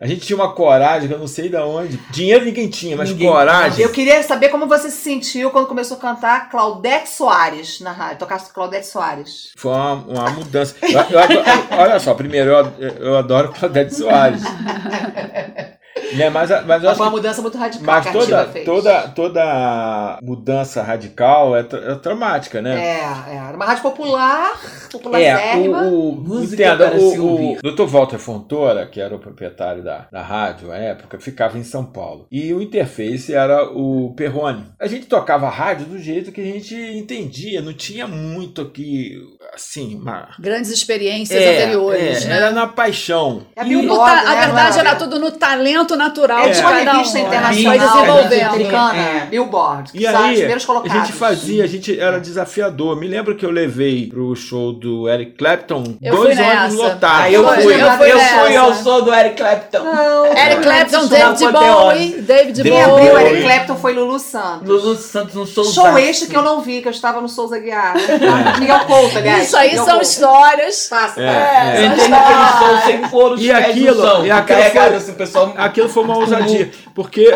A 0.00 0.06
gente 0.06 0.20
tinha 0.26 0.36
uma 0.36 0.52
coragem 0.52 1.08
que 1.08 1.14
eu 1.14 1.18
não 1.18 1.26
sei 1.26 1.48
de 1.48 1.56
onde. 1.56 1.98
Dinheiro 2.10 2.44
ninguém 2.44 2.68
tinha, 2.68 2.96
mas 2.96 3.10
Ninguém. 3.10 3.28
coragem. 3.28 3.84
Eu 3.84 3.90
queria 3.90 4.22
saber 4.22 4.48
como 4.48 4.66
você 4.66 4.90
se 4.90 4.96
sentiu 5.02 5.50
quando 5.50 5.66
começou 5.66 5.96
a 5.96 6.00
cantar 6.00 6.48
Claudete 6.50 7.08
Soares 7.10 7.80
na 7.80 7.92
rádio. 7.92 8.18
Tocasse 8.20 8.52
Claudete 8.52 8.86
Soares. 8.86 9.50
Foi 9.56 9.72
uma, 9.72 9.92
uma 9.94 10.30
mudança. 10.30 10.74
Eu- 10.82 10.90
eu 11.10 11.18
adoro- 11.18 11.44
olha 11.72 11.98
só, 12.00 12.14
primeiro, 12.14 12.50
eu, 12.78 12.88
eu 13.00 13.16
adoro 13.18 13.52
Claudete 13.52 13.94
Soares. 13.94 14.42
né, 16.14 16.30
mas, 16.30 16.50
mas 16.66 16.82
eu 16.84 16.90
acho 16.90 17.00
uma 17.00 17.10
que 17.10 17.16
mudança 17.16 17.42
muito 17.42 17.58
radical 17.58 17.84
Mas 17.86 18.02
que 18.04 18.08
a 18.08 18.12
toda, 18.12 18.44
fez. 18.46 18.64
toda, 18.64 19.08
toda 19.08 20.18
mudança 20.22 20.82
radical 20.82 21.56
é, 21.56 21.62
tra- 21.62 21.92
é 21.92 21.94
traumática, 21.96 22.60
né? 22.62 22.74
É, 22.78 23.32
é. 23.32 23.36
Era 23.36 23.56
uma 23.56 23.64
rádio 23.64 23.82
popular, 23.82 24.52
É, 24.52 24.88
popularzérrima. 24.92 25.82
o, 25.82 26.10
o, 26.10 26.16
Música 26.16 26.62
entenda, 26.64 26.92
o, 26.96 27.52
o 27.54 27.58
Dr. 27.62 27.84
Walter 27.86 28.18
Fontoura, 28.18 28.86
que 28.86 29.00
era 29.00 29.14
o 29.14 29.18
proprietário 29.18 29.82
da, 29.82 30.06
da 30.10 30.22
rádio 30.22 30.72
à 30.72 30.76
época, 30.76 31.18
ficava 31.18 31.58
em 31.58 31.64
São 31.64 31.84
Paulo. 31.84 32.26
E 32.30 32.52
o 32.52 32.60
interface 32.62 33.34
era 33.34 33.64
o 33.64 34.12
Perrone. 34.16 34.64
A 34.80 34.86
gente 34.86 35.06
tocava 35.06 35.48
rádio 35.48 35.86
do 35.86 35.98
jeito 35.98 36.32
que 36.32 36.40
a 36.40 36.44
gente 36.44 36.74
entendia, 36.74 37.60
não 37.62 37.72
tinha 37.72 38.06
muito 38.06 38.62
aqui, 38.62 39.16
assim, 39.54 39.94
uma... 39.96 40.28
Grandes 40.38 40.70
experiências 40.70 41.40
É, 41.40 41.62
anteriores, 41.64 42.24
é, 42.24 42.28
né? 42.28 42.36
Era 42.36 42.50
na 42.50 42.66
paixão. 42.66 43.46
É 43.56 43.62
a 43.62 43.66
E- 43.66 43.76
No 43.86 43.96
ta- 43.96 44.14
né, 44.16 44.28
a 44.28 44.46
verdade 44.46 44.78
era 44.78 44.94
tudo 44.96 45.18
no 45.18 45.30
talento 45.30 45.95
natural 45.96 46.40
É 46.46 46.50
de 46.50 46.60
uma 46.60 46.70
cada 46.70 46.92
revista 46.92 47.18
um. 47.18 47.22
né? 47.22 47.26
internacional 47.28 47.88
desenvolvendo. 47.88 48.42
americana, 48.48 48.98
É. 48.98 49.26
Billboard, 49.26 49.92
que 49.92 49.98
E 49.98 50.06
os 50.06 50.14
aí, 50.14 50.44
a 50.44 50.58
gente 50.88 51.12
fazia, 51.12 51.64
a 51.64 51.66
gente 51.66 51.98
era 52.00 52.18
desafiador. 52.20 52.96
Me 52.96 53.06
lembro 53.06 53.34
que 53.36 53.44
eu 53.44 53.50
levei 53.50 54.06
pro 54.06 54.34
show 54.36 54.72
do 54.72 55.08
Eric 55.08 55.32
Clapton 55.32 55.84
Eu 56.02 56.14
dois 56.16 56.36
fui 56.36 56.44
ônibus 56.46 56.74
lotados. 56.74 57.20
Aí 57.26 57.34
eu 57.34 57.46
fui, 57.48 57.64
eu 57.74 57.78
eu 57.78 57.90
fui 57.92 58.10
fui, 58.10 58.18
nessa. 58.18 58.60
ao 58.60 58.74
show 58.74 59.02
do 59.02 59.14
Eric 59.14 59.36
Clapton. 59.36 59.78
Não, 59.84 60.26
Eric 60.26 60.62
Clapton, 60.62 61.06
David. 61.06 61.52
Bowie, 61.52 62.08
David 62.22 62.62
Quem 62.62 62.72
Bowie. 62.72 62.84
abriu 62.84 63.14
o 63.14 63.18
Eric 63.18 63.42
Clapton 63.42 63.76
foi 63.76 63.92
Lulu 63.94 64.18
Santos. 64.18 64.68
Lulu 64.68 64.96
Santos 64.96 65.34
no 65.34 65.46
show. 65.46 65.64
Show 65.64 65.98
este 65.98 66.26
que 66.26 66.36
eu 66.36 66.42
não 66.42 66.60
vi, 66.60 66.80
que 66.82 66.88
eu 66.88 66.92
estava 66.92 67.20
no 67.20 67.28
Souza 67.28 67.58
Guiar. 67.58 67.94
É. 67.96 68.60
Miguel 68.60 68.80
Couto, 68.80 69.18
aliás. 69.18 69.44
Isso 69.46 69.56
aí 69.56 69.70
Miguel 69.70 69.84
são 69.84 69.94
Couto. 69.94 70.06
histórias. 70.10 70.86
Passa. 70.88 71.20
É, 71.20 71.24
Eu 71.24 71.82
é. 71.82 71.86
entrei 71.86 72.08
naquele 72.08 72.58
show 72.58 72.78
sem 72.86 72.98
pôr 73.08 73.32
os 73.32 73.40
E 73.40 73.50
aquilo- 73.52 74.24
e 74.26 74.30
aquilo 74.30 74.70
foi- 74.72 74.94
assim, 74.96 75.10
o 75.12 75.14
pessoal... 75.14 75.54
Aquilo 75.56 75.85
foi 75.88 76.04
uma 76.04 76.16
ousadia. 76.16 76.70
Porque 76.94 77.28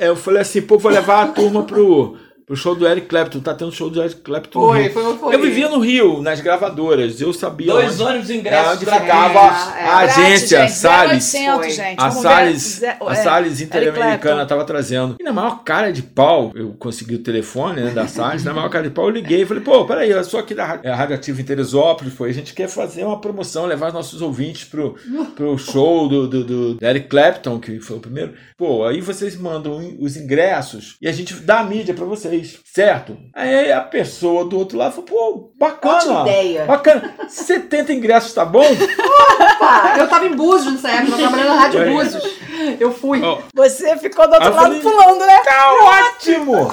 eu 0.00 0.16
falei 0.16 0.42
assim, 0.42 0.62
pô, 0.62 0.78
vou 0.78 0.90
levar 0.90 1.22
a 1.22 1.28
turma 1.28 1.62
pro, 1.62 2.16
pro 2.50 2.56
show 2.56 2.74
do 2.74 2.84
Eric 2.84 3.06
Clapton. 3.06 3.38
Tá 3.38 3.54
tendo 3.54 3.70
show 3.70 3.88
do 3.88 4.02
Eric 4.02 4.22
Clapton 4.22 4.60
no 4.60 4.66
Foi, 4.66 4.82
Rio. 4.82 4.90
foi, 4.92 5.18
foi. 5.18 5.34
Eu 5.36 5.40
vivia 5.40 5.68
no 5.68 5.78
Rio, 5.78 6.20
nas 6.20 6.40
gravadoras. 6.40 7.20
Eu 7.20 7.32
sabia 7.32 7.68
Dois 7.72 8.00
onde, 8.00 8.02
ônibus 8.10 8.30
ingressos 8.30 8.72
onde 8.72 8.84
ficava. 8.86 9.38
É, 9.78 9.82
é. 9.82 9.84
a 9.86 9.98
agência, 9.98 10.60
gente, 10.62 10.72
Salles. 10.72 11.32
0800, 11.32 11.54
Foi. 11.54 11.70
gente. 11.70 12.00
A 12.00 12.08
Vamos 12.08 12.22
Salles, 12.22 12.78
ver. 12.80 12.96
A 13.00 13.12
é, 13.12 13.14
Salles 13.14 13.60
Eric 13.60 13.64
Interamericana 13.64 14.18
Clapton. 14.18 14.46
tava 14.46 14.64
trazendo. 14.64 15.16
E 15.20 15.22
na 15.22 15.32
maior 15.32 15.62
cara 15.62 15.92
de 15.92 16.02
pau, 16.02 16.50
eu 16.56 16.74
consegui 16.76 17.14
o 17.14 17.18
telefone 17.22 17.82
né, 17.82 17.90
da 17.92 18.08
Salles, 18.08 18.42
na 18.42 18.52
maior 18.52 18.68
cara 18.68 18.82
de 18.88 18.90
pau 18.90 19.04
eu 19.04 19.10
liguei 19.10 19.42
e 19.42 19.46
falei, 19.46 19.62
pô, 19.62 19.84
peraí, 19.84 20.10
eu 20.10 20.24
sou 20.24 20.40
aqui 20.40 20.52
da 20.52 20.64
Ra- 20.64 20.80
é, 20.82 20.90
Radioativa 20.92 21.40
em 21.40 21.44
Teresópolis, 21.44 22.14
pô, 22.14 22.24
a 22.24 22.32
gente 22.32 22.52
quer 22.52 22.68
fazer 22.68 23.04
uma 23.04 23.20
promoção, 23.20 23.64
levar 23.64 23.88
os 23.88 23.94
nossos 23.94 24.20
ouvintes 24.20 24.64
pro, 24.64 24.96
pro 25.36 25.56
show 25.56 26.08
do, 26.08 26.26
do, 26.26 26.74
do 26.74 26.84
Eric 26.84 27.06
Clapton, 27.08 27.60
que 27.60 27.78
foi 27.78 27.96
o 27.96 28.00
primeiro. 28.00 28.34
Pô, 28.56 28.84
aí 28.84 29.00
vocês 29.00 29.36
mandam 29.36 29.96
os 30.00 30.16
ingressos 30.16 30.96
e 31.00 31.06
a 31.06 31.12
gente 31.12 31.34
dá 31.34 31.60
a 31.60 31.64
mídia 31.64 31.94
pra 31.94 32.04
vocês, 32.04 32.39
certo? 32.44 33.16
Aí 33.34 33.72
a 33.72 33.80
pessoa 33.80 34.44
do 34.44 34.58
outro 34.58 34.76
lado 34.78 34.92
falou, 34.92 35.04
pô, 35.06 35.52
bacana. 35.58 35.94
Ótima 35.96 36.20
ideia. 36.22 36.64
Bacana. 36.64 37.14
70 37.28 37.92
ingressos 37.92 38.32
tá 38.32 38.44
bom? 38.44 38.64
Opa, 38.64 39.94
eu 39.98 40.08
tava 40.08 40.26
em 40.26 40.34
Búzios 40.34 40.74
nessa 40.74 40.90
época, 40.90 41.12
eu 41.12 41.18
tava 41.18 41.20
trabalhando 41.36 41.48
na 41.54 41.60
Rádio 41.62 41.82
É. 41.82 41.90
Búzios. 41.90 42.40
Eu 42.78 42.92
fui. 42.92 43.22
Ó, 43.22 43.38
Você 43.54 43.96
ficou 43.96 44.26
do 44.28 44.34
outro 44.34 44.54
lado 44.54 44.62
falei, 44.64 44.80
pulando, 44.80 45.24
né? 45.26 45.38
tá 45.44 45.74
ótimo! 45.82 46.70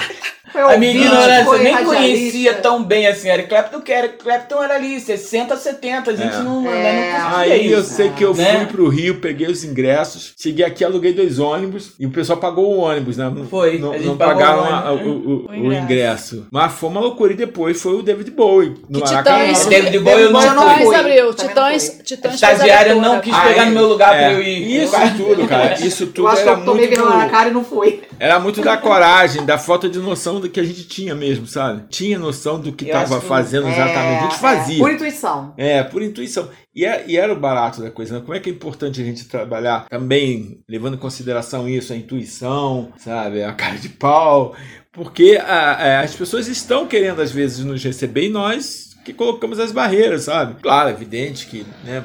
Foi 0.51 0.62
A 0.62 0.77
minha 0.77 0.92
ouvinte, 0.92 1.06
ignorância, 1.08 1.46
foi 1.46 1.58
eu 1.60 1.63
nem 1.63 1.74
radialista. 1.74 2.04
conhecia 2.08 2.54
tão 2.56 2.84
bem 2.84 3.08
assim 3.08 3.30
Eric 3.30 3.50
Clapton, 3.50 3.82
que 3.82 3.92
Eric 3.92 4.18
Clapton 4.24 4.63
era 4.63 4.75
ali 4.75 5.00
60, 5.00 5.58
70, 5.58 6.12
a 6.12 6.16
gente 6.16 6.36
É. 6.36 6.39
não, 6.39 6.68
É. 6.70 7.20
não 7.20 7.30
conseguia 7.32 7.54
Aí 7.54 7.72
eu 7.72 7.80
isso. 7.82 7.94
sei 7.94 8.10
que 8.12 8.24
eu 8.24 8.34
né? 8.34 8.58
fui 8.58 8.66
pro 8.68 8.88
Rio, 8.88 9.16
peguei 9.20 9.48
os 9.48 9.63
ingressos, 9.63 10.34
cheguei 10.38 10.66
aqui, 10.66 10.84
aluguei 10.86 11.13
dois 11.13 11.38
ônibus 11.39 11.92
e 12.00 12.06
o 12.06 12.10
pessoal 12.10 12.39
pagou 12.39 12.66
o 12.74 12.77
ônibus, 12.80 13.18
né? 13.18 13.30
Não- 13.34 13.46
Foi, 13.48 13.77
Não, 13.77 13.92
a 13.92 13.98
gente 13.98 14.08
não 14.08 14.18
pagou 14.18 14.36
pagaram 14.36 14.62
o 14.62 14.66
a- 14.66 14.94
o, 14.94 14.98
o- 14.98 15.46
o 15.48 15.51
O 15.51 15.56
ingresso. 15.56 15.84
ingresso. 15.84 16.48
Mas 16.51 16.74
foi 16.74 16.89
uma 16.89 17.01
loucura. 17.01 17.34
E 17.34 17.36
depois 17.36 17.82
foi 17.82 17.94
o 17.96 18.01
David 18.01 18.32
Bowie 18.32 18.75
no 18.89 19.01
Que 19.01 19.06
Maracanã. 19.06 19.46
Titãs. 19.48 19.66
O 19.66 19.70
David 19.70 20.00
Bowie 20.00 20.22
eu 20.24 20.32
não 20.32 20.42
Eu 20.42 20.54
não 20.54 20.63
fui. 20.63 20.72
Titãs 20.72 20.86
fui. 20.88 20.96
abriu. 20.96 21.34
Titãs, 21.34 21.96
não 21.98 22.04
Titãs 22.04 22.34
estagiária 22.36 22.94
fez 22.94 23.04
a 23.04 23.08
não 23.08 23.20
quis 23.20 23.36
pegar 23.38 23.66
no 23.66 23.72
meu 23.72 23.88
lugar 23.88 24.10
pra 24.10 24.32
É, 24.32 24.34
eu 24.34 24.42
ir. 24.42 24.84
Isso 24.84 24.96
tudo, 25.18 25.48
cara. 25.48 25.74
Isso 25.86 26.08
tudo 26.08 26.22
Eu 26.22 26.27
acho 26.30 26.44
que 26.44 26.50
era 26.50 26.60
eu 26.60 26.66
tomei 26.66 26.88
vergonha 26.88 27.18
na 27.18 27.30
cara 27.30 27.50
e 27.50 27.54
não 27.54 27.63
fui. 27.63 28.01
Era 28.19 28.39
muito 28.39 28.62
da 28.62 28.77
coragem, 28.77 29.45
da 29.45 29.57
falta 29.57 29.88
de 29.89 30.00
noção 30.00 30.39
do 30.39 30.50
que 30.50 30.59
a 30.59 30.63
gente 30.63 30.88
tinha 30.88 31.13
mesmo, 31.15 31.45
sabe? 31.47 31.83
Tinha 31.89 32.17
noção 32.17 32.59
do 32.59 32.71
que 32.71 32.86
estava 32.86 33.21
fazendo 33.21 33.67
exatamente. 33.67 34.19
a 34.19 34.21
gente 34.24 34.36
É, 34.36 34.39
fazia. 34.39 34.77
Por 34.79 34.91
intuição. 34.91 35.53
É, 35.57 35.83
por 35.83 36.01
intuição. 36.01 36.50
E, 36.75 36.86
é- 36.86 37.05
e 37.07 37.17
era 37.17 37.31
o 37.33 37.39
barato 37.39 37.81
da 37.81 37.89
coisa, 37.91 38.15
né? 38.15 38.21
Como 38.21 38.33
é 38.33 38.39
que 38.39 38.50
é 38.50 38.53
importante 38.53 39.01
a 39.01 39.03
gente 39.03 39.25
trabalhar 39.25 39.88
também, 39.89 40.59
levando 40.69 40.95
em 40.95 41.00
consideração 41.00 41.67
isso, 41.67 41.93
a 41.93 41.95
intuição, 41.95 42.91
sabe? 42.97 43.43
A 43.43 43.53
cara 43.53 43.75
de 43.77 43.89
pau. 43.89 44.55
Porque 44.91 45.39
a- 45.41 45.71
a- 45.74 46.00
as 46.01 46.15
pessoas 46.15 46.47
estão 46.47 46.88
querendo, 46.88 47.21
às 47.21 47.31
vezes, 47.31 47.63
nos 47.63 47.83
receber 47.83 48.25
e 48.25 48.29
nós 48.29 48.88
que 49.05 49.13
colocamos 49.13 49.59
as 49.59 49.71
barreiras, 49.71 50.24
sabe? 50.24 50.55
Claro, 50.62 50.89
é 50.89 50.91
evidente 50.91 51.47
que, 51.47 51.65
né? 51.86 52.03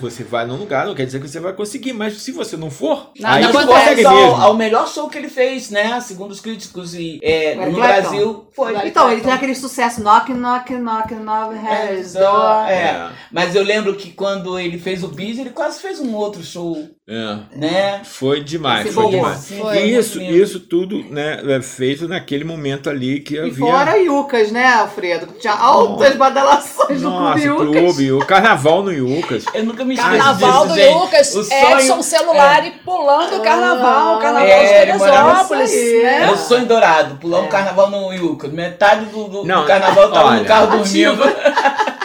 Você 0.00 0.22
vai 0.24 0.46
num 0.46 0.56
lugar, 0.56 0.86
não 0.86 0.94
quer 0.94 1.06
dizer 1.06 1.20
que 1.20 1.28
você 1.28 1.40
vai 1.40 1.52
conseguir, 1.52 1.92
mas 1.92 2.14
se 2.20 2.30
você 2.32 2.56
não 2.56 2.70
for, 2.70 3.10
Nada 3.18 3.36
aí 3.36 3.42
Não 3.44 3.52
você 3.52 3.66
consegue 3.66 4.02
foi 4.02 4.14
mesmo. 4.14 4.34
ao, 4.34 4.40
ao 4.42 4.54
melhor 4.54 4.86
show 4.88 5.08
que 5.08 5.16
ele 5.16 5.28
fez, 5.28 5.70
né? 5.70 5.98
Segundo 6.00 6.30
os 6.32 6.40
críticos 6.40 6.94
e 6.94 7.18
é, 7.22 7.54
no 7.54 7.74
Clapton. 7.74 7.80
Brasil 7.80 8.48
foi. 8.54 8.86
Então, 8.86 9.10
ele 9.10 9.20
tem 9.22 9.32
aquele 9.32 9.54
sucesso 9.54 10.02
Knock, 10.02 10.32
Knock, 10.32 10.74
Knock, 10.74 11.14
Knock, 11.14 11.54
É, 11.66 11.98
Has 11.98 12.12
Door. 12.12 12.68
é. 12.68 13.10
Mas 13.32 13.54
eu 13.54 13.62
lembro 13.62 13.94
que 13.96 14.12
quando 14.12 14.58
ele 14.58 14.78
fez 14.78 15.02
o 15.02 15.08
Bis, 15.08 15.38
ele 15.38 15.50
quase 15.50 15.80
fez 15.80 15.98
um 16.00 16.14
outro 16.14 16.42
show, 16.42 16.76
É. 17.08 17.36
né? 17.56 18.00
Foi 18.02 18.42
demais, 18.42 18.92
foi 18.92 19.04
bom. 19.04 19.10
demais. 19.10 19.38
Sim, 19.38 19.60
Foi. 19.60 19.76
E 19.78 19.96
isso, 19.96 20.20
isso 20.20 20.58
tudo 20.58 21.04
né, 21.08 21.40
é 21.56 21.62
feito 21.62 22.08
naquele 22.08 22.42
momento 22.42 22.90
ali 22.90 23.20
que 23.20 23.36
E 23.36 23.38
havia. 23.38 23.54
fora 23.54 23.96
Yucas, 23.96 24.50
né, 24.50 24.66
Alfredo? 24.74 25.28
Tinha 25.38 25.52
altas 25.52 26.16
badalações 26.16 27.00
no 27.02 27.10
Nossa, 27.10 27.40
Clube 27.40 27.62
Yucas. 27.64 27.80
clube, 27.80 28.12
o 28.12 28.18
carnaval 28.26 28.82
no 28.82 28.92
Yucas. 28.92 29.44
Eu 29.54 29.64
nunca 29.66 29.84
me 29.84 29.94
esqueço 29.94 30.10
Carnaval 30.16 30.66
disso, 30.66 30.90
do. 30.90 30.98
Lucas, 30.98 31.34
O 31.36 31.40
Edson 31.52 32.02
celular 32.02 32.66
e 32.66 32.70
pulando 32.72 33.36
o 33.36 33.40
carnaval, 33.40 34.16
o 34.16 34.20
carnaval 34.20 34.48
É, 34.48 34.62
de 34.64 34.68
Teresópolis, 34.98 35.70
aí. 35.72 36.02
né? 36.02 36.30
O 36.32 36.36
sonho 36.36 36.66
dourado, 36.66 37.14
pular 37.20 37.38
um 37.42 37.46
carnaval 37.48 37.88
no 37.88 38.12
Yucas. 38.12 38.50
Metade 38.52 39.04
do, 39.06 39.28
do, 39.28 39.44
Não, 39.44 39.60
do 39.60 39.66
carnaval 39.68 40.10
tava 40.10 40.28
olha, 40.30 40.40
no 40.40 40.44
carro 40.44 40.66
dormindo. 40.78 41.22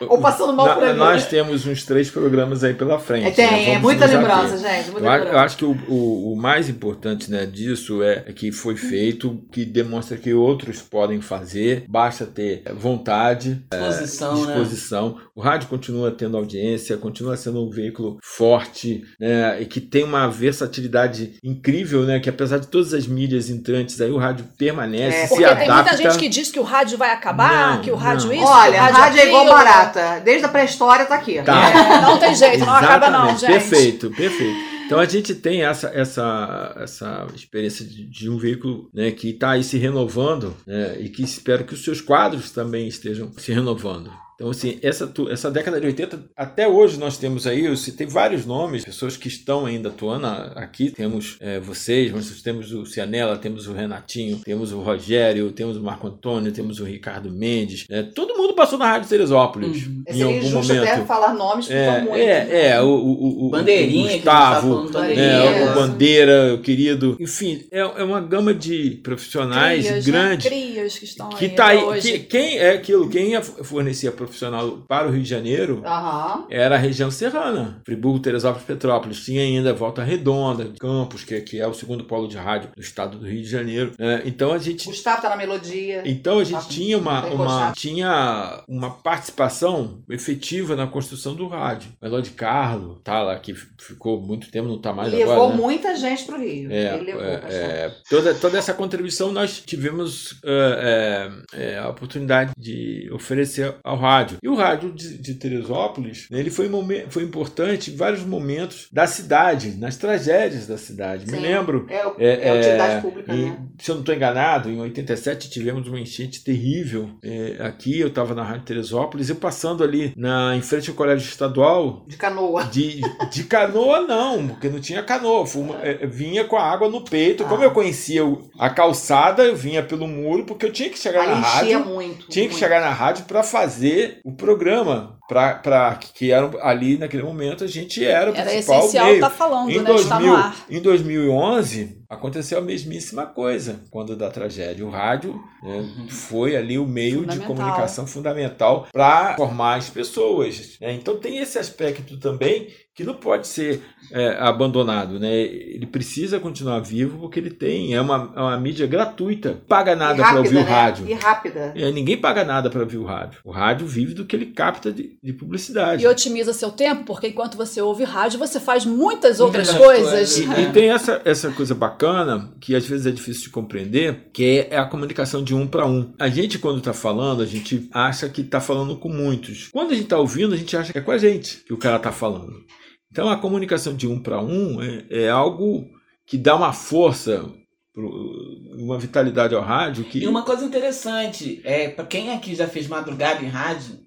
Ou 0.00 0.20
passando 0.20 0.52
mal 0.52 0.74
por 0.74 0.84
ali. 0.84 0.98
nós 0.98 1.26
temos 1.26 1.66
uns 1.66 1.84
três 1.84 2.10
programas 2.10 2.62
aí 2.62 2.74
pela 2.74 2.98
frente. 2.98 3.26
É, 3.28 3.30
tem, 3.30 3.46
né? 3.50 3.70
é 3.74 3.78
muita 3.78 4.06
lembrança, 4.06 4.56
gente. 4.58 4.90
Muita 4.90 5.06
Eu, 5.06 5.10
acho- 5.10 5.24
eu 5.26 5.38
acho 5.38 5.56
que 5.56 5.64
o, 5.64 5.76
o, 5.88 6.32
o 6.32 6.36
mais 6.36 6.68
importante 6.68 7.30
né, 7.30 7.46
disso 7.46 8.02
é, 8.02 8.24
é 8.26 8.32
que 8.32 8.52
foi 8.52 8.76
feito, 8.76 9.42
que 9.50 9.64
demonstra 9.64 10.16
que 10.16 10.32
outros 10.32 10.80
podem 10.80 11.20
fazer, 11.20 11.84
basta 11.88 12.26
ter 12.26 12.62
vontade, 12.74 13.62
Disposição, 13.70 14.44
né? 14.46 14.54
disposição. 14.54 15.16
O 15.38 15.40
rádio 15.40 15.68
continua 15.68 16.10
tendo 16.10 16.36
audiência, 16.36 16.96
continua 16.96 17.36
sendo 17.36 17.64
um 17.64 17.70
veículo 17.70 18.18
forte 18.20 19.04
né, 19.20 19.62
e 19.62 19.66
que 19.66 19.80
tem 19.80 20.02
uma 20.02 20.26
versatilidade 20.26 21.34
incrível, 21.44 22.02
né? 22.02 22.18
Que 22.18 22.28
apesar 22.28 22.58
de 22.58 22.66
todas 22.66 22.92
as 22.92 23.06
mídias 23.06 23.48
entrantes, 23.48 24.00
aí 24.00 24.10
o 24.10 24.16
rádio 24.16 24.46
permanece, 24.58 25.16
É, 25.16 25.22
se 25.22 25.28
Porque 25.28 25.44
tem 25.44 25.52
adapta. 25.70 25.74
muita 25.74 25.96
gente 25.96 26.18
que 26.18 26.28
diz 26.28 26.50
que 26.50 26.58
o 26.58 26.64
rádio 26.64 26.98
vai 26.98 27.12
acabar, 27.12 27.76
Não, 27.76 27.82
que 27.82 27.90
o 27.92 27.94
rádio 27.94 28.26
não. 28.26 28.34
isso, 28.34 28.44
que 28.44 28.50
Olha, 28.50 28.72
o 28.72 28.82
rádio, 28.82 28.96
rádio 28.96 29.20
é 29.20 29.26
igual 29.28 29.46
barata. 29.46 30.20
Desde 30.24 30.44
a 30.44 30.48
pré-história 30.48 31.06
tá 31.06 31.14
aqui. 31.14 31.40
Tá. 31.40 31.70
É, 31.70 32.00
não 32.00 32.18
tem 32.18 32.34
jeito, 32.34 32.66
não 32.66 32.74
acaba 32.74 33.08
não, 33.08 33.38
gente. 33.38 33.46
Perfeito, 33.46 34.10
perfeito. 34.10 34.58
Então 34.86 34.98
a 34.98 35.04
gente 35.04 35.36
tem 35.36 35.62
essa, 35.62 35.88
essa, 35.94 36.74
essa 36.80 37.26
experiência 37.32 37.84
de, 37.84 38.04
de 38.06 38.28
um 38.28 38.38
veículo 38.38 38.90
né, 38.92 39.12
que 39.12 39.30
está 39.30 39.50
aí 39.50 39.62
se 39.62 39.78
renovando 39.78 40.56
né, 40.66 40.96
e 40.98 41.08
que 41.08 41.22
espero 41.22 41.62
que 41.62 41.74
os 41.74 41.84
seus 41.84 42.00
quadros 42.00 42.50
também 42.50 42.88
estejam 42.88 43.30
se 43.36 43.52
renovando. 43.52 44.10
Então, 44.40 44.50
assim, 44.50 44.78
essa, 44.82 45.12
essa 45.30 45.50
década 45.50 45.80
de 45.80 45.86
80, 45.88 46.20
até 46.36 46.68
hoje 46.68 46.96
nós 46.96 47.18
temos 47.18 47.44
aí, 47.44 47.64
eu 47.64 47.76
citei 47.76 48.06
vários 48.06 48.46
nomes, 48.46 48.84
pessoas 48.84 49.16
que 49.16 49.26
estão 49.26 49.66
ainda 49.66 49.88
atuando 49.88 50.26
aqui. 50.54 50.90
Temos 50.92 51.36
é, 51.40 51.58
vocês, 51.58 52.12
mas 52.12 52.40
temos 52.40 52.72
o 52.72 52.86
Cianella, 52.86 53.36
temos 53.36 53.66
o 53.66 53.72
Renatinho, 53.72 54.38
temos 54.44 54.72
o 54.72 54.78
Rogério, 54.80 55.50
temos 55.50 55.76
o 55.76 55.82
Marco 55.82 56.06
Antônio, 56.06 56.52
temos 56.52 56.78
o 56.78 56.84
Ricardo 56.84 57.32
Mendes. 57.32 57.84
né? 57.90 58.04
Todo 58.14 58.36
mundo 58.36 58.54
passou 58.54 58.78
na 58.78 58.86
Rádio 58.86 59.08
Teresópolis 59.08 59.86
Uhum. 59.86 60.02
É 60.06 60.10
em 60.12 60.14
seria 60.18 60.24
algum 60.26 60.38
injusto 60.38 60.72
momento. 60.74 60.92
até 60.92 61.04
falar 61.04 61.34
nomes, 61.34 61.66
porque 61.66 61.84
são 61.84 61.94
É, 61.94 62.00
muitos. 62.00 62.18
é, 62.20 62.66
é, 62.70 62.80
o, 62.80 62.86
o, 62.86 63.46
o, 63.46 63.50
Bandeirinha, 63.50 64.18
o 64.18 64.22
tá 64.22 64.60
Gustavo, 64.60 64.68
falando, 64.68 64.92
né, 64.92 65.00
Bandeirinha. 65.00 65.70
o 65.70 65.74
Bandeira, 65.74 66.54
o 66.54 66.58
querido. 66.62 67.16
Enfim, 67.18 67.64
é, 67.72 67.80
é 67.80 68.04
uma 68.04 68.20
gama 68.20 68.54
de 68.54 69.00
profissionais 69.02 69.84
Crias, 69.86 70.06
né? 70.06 70.12
grande. 70.12 70.48
Crias 70.48 70.98
que 70.98 71.04
estão 71.04 71.28
Que 71.30 71.44
aí 71.46 71.50
tá 71.50 71.66
aí. 71.66 71.78
hoje. 71.78 72.12
que- 72.12 72.18
quem 72.20 72.56
é 72.58 72.70
aquilo? 72.70 73.08
Quem 73.10 73.30
ia 73.32 73.42
fornecia 73.42 74.12
profissional 74.28 74.78
para 74.86 75.08
o 75.08 75.10
Rio 75.10 75.22
de 75.22 75.28
Janeiro 75.28 75.82
Aham. 75.84 76.44
era 76.50 76.76
a 76.76 76.78
região 76.78 77.10
serrana. 77.10 77.80
Friburgo, 77.84 78.20
Teresópolis, 78.20 78.66
Petrópolis. 78.66 79.24
Tinha 79.24 79.42
ainda 79.42 79.72
Volta 79.74 80.02
Redonda, 80.04 80.70
Campos, 80.78 81.24
que, 81.24 81.40
que 81.40 81.60
é 81.60 81.66
o 81.66 81.74
segundo 81.74 82.04
polo 82.04 82.28
de 82.28 82.36
rádio 82.36 82.70
do 82.74 82.80
estado 82.80 83.18
do 83.18 83.26
Rio 83.26 83.42
de 83.42 83.48
Janeiro. 83.48 83.92
né? 83.98 84.22
então 84.24 84.52
a 84.52 84.58
gente 84.58 84.86
Gustavo 84.86 85.22
tá 85.22 85.30
na 85.30 85.36
melodia. 85.36 86.02
então 86.04 86.38
a 86.38 86.44
gente 86.44 86.58
Tá 86.58 86.68
tinha 86.68 86.98
uma, 86.98 87.24
uma, 87.26 87.72
tinha 87.72 88.62
uma 88.68 88.90
participação 88.90 90.02
efetiva 90.08 90.74
na 90.76 90.86
construção 90.86 91.34
do 91.34 91.46
rádio. 91.46 91.90
Melody 92.02 92.30
Carlo, 92.30 93.00
tá 93.02 93.22
lá, 93.22 93.38
que 93.38 93.54
ficou 93.54 94.20
muito 94.20 94.50
tempo, 94.50 94.68
não 94.68 94.78
tá 94.78 94.92
mais 94.92 95.12
levou 95.12 95.34
agora, 95.34 95.50
né? 95.50 95.56
muita 95.56 95.96
gente 95.96 96.24
pro 96.24 96.38
Rio. 96.38 96.70
É, 96.70 96.94
Ele 96.94 97.04
levou 97.04 97.22
é, 97.22 97.40
é, 97.48 97.94
toda, 98.08 98.34
toda 98.34 98.58
essa 98.58 98.74
contribuição 98.74 99.32
nós 99.32 99.62
tivemos 99.64 100.38
é, 100.44 101.30
é, 101.54 101.72
é, 101.74 101.78
a 101.78 101.88
oportunidade 101.88 102.52
de 102.58 103.08
oferecer 103.12 103.74
ao 103.84 103.96
rádio. 103.96 104.17
Rádio. 104.18 104.38
E 104.42 104.48
o 104.48 104.54
rádio 104.54 104.92
de, 104.92 105.18
de 105.18 105.34
Teresópolis, 105.34 106.26
né, 106.30 106.38
ele 106.40 106.50
foi, 106.50 106.70
foi 107.10 107.22
importante 107.22 107.90
em 107.90 107.96
vários 107.96 108.22
momentos 108.24 108.88
da 108.92 109.06
cidade, 109.06 109.70
nas 109.78 109.96
tragédias 109.96 110.66
da 110.66 110.76
cidade. 110.78 111.26
Me 111.26 111.36
Sim. 111.36 111.40
lembro 111.42 111.86
É, 111.88 112.06
o- 112.06 112.14
é, 112.18 112.48
é 112.48 112.58
utilidade 112.58 112.94
é, 112.94 113.00
pública, 113.00 113.34
em- 113.34 113.50
né? 113.50 113.58
Se 113.80 113.90
eu 113.90 113.94
não 113.94 114.02
estou 114.02 114.14
enganado, 114.14 114.70
em 114.70 114.80
87 114.80 115.48
tivemos 115.50 115.86
uma 115.88 116.00
enchente 116.00 116.42
terrível 116.42 117.10
é, 117.22 117.56
aqui. 117.60 117.98
Eu 118.00 118.08
estava 118.08 118.34
na 118.34 118.42
Rádio 118.42 118.64
Teresópolis, 118.64 119.28
eu 119.28 119.36
passando 119.36 119.84
ali 119.84 120.12
na, 120.16 120.56
em 120.56 120.60
frente 120.62 120.90
ao 120.90 120.96
Colégio 120.96 121.28
Estadual. 121.28 122.04
De 122.08 122.16
canoa. 122.16 122.64
De, 122.64 123.00
de 123.30 123.44
canoa, 123.44 124.00
não, 124.00 124.48
porque 124.48 124.68
não 124.68 124.80
tinha 124.80 125.02
canoa. 125.02 125.46
Fui 125.46 125.62
uma- 125.62 125.80
é, 125.82 126.06
vinha 126.06 126.44
com 126.44 126.56
a 126.56 126.62
água 126.62 126.88
no 126.88 127.02
peito. 127.04 127.44
Como 127.44 127.62
Ah. 127.62 127.66
eu 127.66 127.70
conhecia 127.70 128.24
o- 128.26 128.50
a 128.58 128.68
calçada, 128.70 129.44
eu 129.44 129.54
vinha 129.56 129.82
pelo 129.82 130.06
muro, 130.08 130.44
porque 130.44 130.66
eu 130.66 130.72
tinha 130.72 130.90
que 130.90 130.98
chegar 130.98 131.22
Ali 131.22 131.30
na 131.30 131.46
rádio. 131.46 131.84
muito. 131.84 132.26
Tinha 132.28 132.44
que 132.46 132.50
muito. 132.52 132.58
chegar 132.58 132.80
na 132.80 132.90
rádio 132.90 133.24
para 133.26 133.42
fazer 133.42 134.07
o 134.24 134.32
programa. 134.34 135.16
Pra, 135.28 135.94
que 136.14 136.32
era 136.32 136.50
ali 136.62 136.96
naquele 136.96 137.22
momento 137.22 137.62
a 137.62 137.66
gente 137.66 138.02
era 138.02 138.30
o 138.30 138.34
Era 138.34 138.48
principal 138.50 138.78
essencial 138.78 139.04
meio. 139.04 139.16
estar 139.16 139.28
falando, 139.28 139.70
Em, 139.70 139.82
né? 139.82 139.94
Estar 139.96 140.20
no 140.20 140.26
2000, 140.26 140.34
ar. 140.36 140.56
em 140.70 140.80
2011 140.80 141.98
aconteceu 142.08 142.58
a 142.58 142.62
mesmíssima 142.62 143.26
coisa 143.26 143.80
quando 143.90 144.16
da 144.16 144.30
tragédia. 144.30 144.86
O 144.86 144.90
rádio 144.90 145.38
né, 145.62 145.86
foi 146.08 146.56
ali 146.56 146.78
o 146.78 146.86
meio 146.86 147.26
de 147.26 147.38
comunicação 147.40 148.06
fundamental 148.06 148.86
para 148.90 149.36
formar 149.36 149.74
as 149.76 149.90
pessoas. 149.90 150.78
né? 150.80 150.92
Então 150.94 151.16
tem 151.18 151.36
esse 151.38 151.58
aspecto 151.58 152.18
também 152.18 152.68
que 152.98 153.04
não 153.04 153.14
pode 153.14 153.46
ser 153.46 153.80
é, 154.10 154.36
abandonado. 154.40 155.20
Né? 155.20 155.32
Ele 155.32 155.86
precisa 155.86 156.40
continuar 156.40 156.80
vivo 156.80 157.16
porque 157.20 157.38
ele 157.38 157.50
tem 157.50 157.94
é 157.94 158.00
uma, 158.00 158.32
é 158.34 158.40
uma 158.40 158.58
mídia 158.58 158.88
gratuita. 158.88 159.62
Paga 159.68 159.94
nada 159.94 160.20
para 160.20 160.38
ouvir 160.38 160.56
o 160.56 160.60
né? 160.60 160.62
rádio. 160.62 161.06
E 161.08 161.12
rápida. 161.12 161.72
É, 161.76 161.92
ninguém 161.92 162.16
paga 162.16 162.44
nada 162.44 162.68
para 162.68 162.80
ouvir 162.80 162.96
o 162.96 163.04
rádio. 163.04 163.38
O 163.44 163.52
rádio 163.52 163.86
vive 163.86 164.14
do 164.14 164.24
que 164.24 164.34
ele 164.34 164.46
capta 164.46 164.90
de, 164.90 165.16
de 165.22 165.32
publicidade. 165.32 166.02
E 166.02 166.08
otimiza 166.08 166.52
seu 166.52 166.72
tempo, 166.72 167.04
porque 167.04 167.28
enquanto 167.28 167.56
você 167.56 167.80
ouve 167.80 168.02
rádio, 168.02 168.36
você 168.36 168.58
faz 168.58 168.84
muitas 168.84 169.38
outras 169.38 169.68
Muitas 169.68 169.86
coisas. 169.86 170.34
coisas. 170.34 170.58
E, 170.58 170.62
e 170.62 170.72
tem 170.72 170.90
essa, 170.90 171.22
essa 171.24 171.52
coisa 171.52 171.76
bacana, 171.76 172.52
que 172.58 172.74
às 172.74 172.84
vezes 172.84 173.06
é 173.06 173.12
difícil 173.12 173.44
de 173.44 173.50
compreender, 173.50 174.28
que 174.32 174.66
é 174.68 174.76
a 174.76 174.84
comunicação 174.84 175.44
de 175.44 175.54
um 175.54 175.68
para 175.68 175.86
um. 175.86 176.12
A 176.18 176.28
gente, 176.28 176.58
quando 176.58 176.78
está 176.78 176.92
falando, 176.92 177.44
a 177.44 177.46
gente 177.46 177.88
acha 177.92 178.28
que 178.28 178.40
está 178.40 178.60
falando 178.60 178.96
com 178.96 179.08
muitos. 179.08 179.68
Quando 179.68 179.92
a 179.92 179.94
gente 179.94 180.04
está 180.04 180.18
ouvindo, 180.18 180.52
a 180.52 180.56
gente 180.56 180.76
acha 180.76 180.92
que 180.92 180.98
é 180.98 181.02
com 181.02 181.12
a 181.12 181.18
gente 181.18 181.58
que 181.64 181.72
o 181.72 181.78
cara 181.78 181.98
está 181.98 182.10
falando. 182.10 182.66
Então 183.10 183.28
a 183.28 183.36
comunicação 183.38 183.94
de 183.96 184.06
um 184.06 184.20
para 184.20 184.40
um 184.40 184.82
é, 184.82 185.04
é 185.10 185.28
algo 185.30 185.88
que 186.26 186.36
dá 186.36 186.54
uma 186.54 186.72
força, 186.72 187.50
uma 187.96 188.98
vitalidade 188.98 189.54
ao 189.54 189.62
rádio 189.62 190.04
que. 190.04 190.18
E 190.20 190.26
uma 190.26 190.42
coisa 190.42 190.64
interessante, 190.64 191.60
é, 191.64 191.88
para 191.88 192.04
quem 192.04 192.30
aqui 192.32 192.54
já 192.54 192.68
fez 192.68 192.86
madrugada 192.86 193.42
em 193.42 193.48
rádio, 193.48 193.98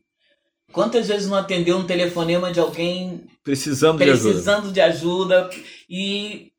quantas 0.72 1.08
vezes 1.08 1.28
não 1.28 1.38
atendeu 1.38 1.78
um 1.78 1.86
telefonema 1.86 2.52
de 2.52 2.60
alguém 2.60 3.26
Precisando 3.44 3.98
de 3.98 4.04
ajuda. 4.10 4.30
precisando 4.30 4.72
de 4.72 4.82
ajuda 4.82 5.50
e 5.90 6.52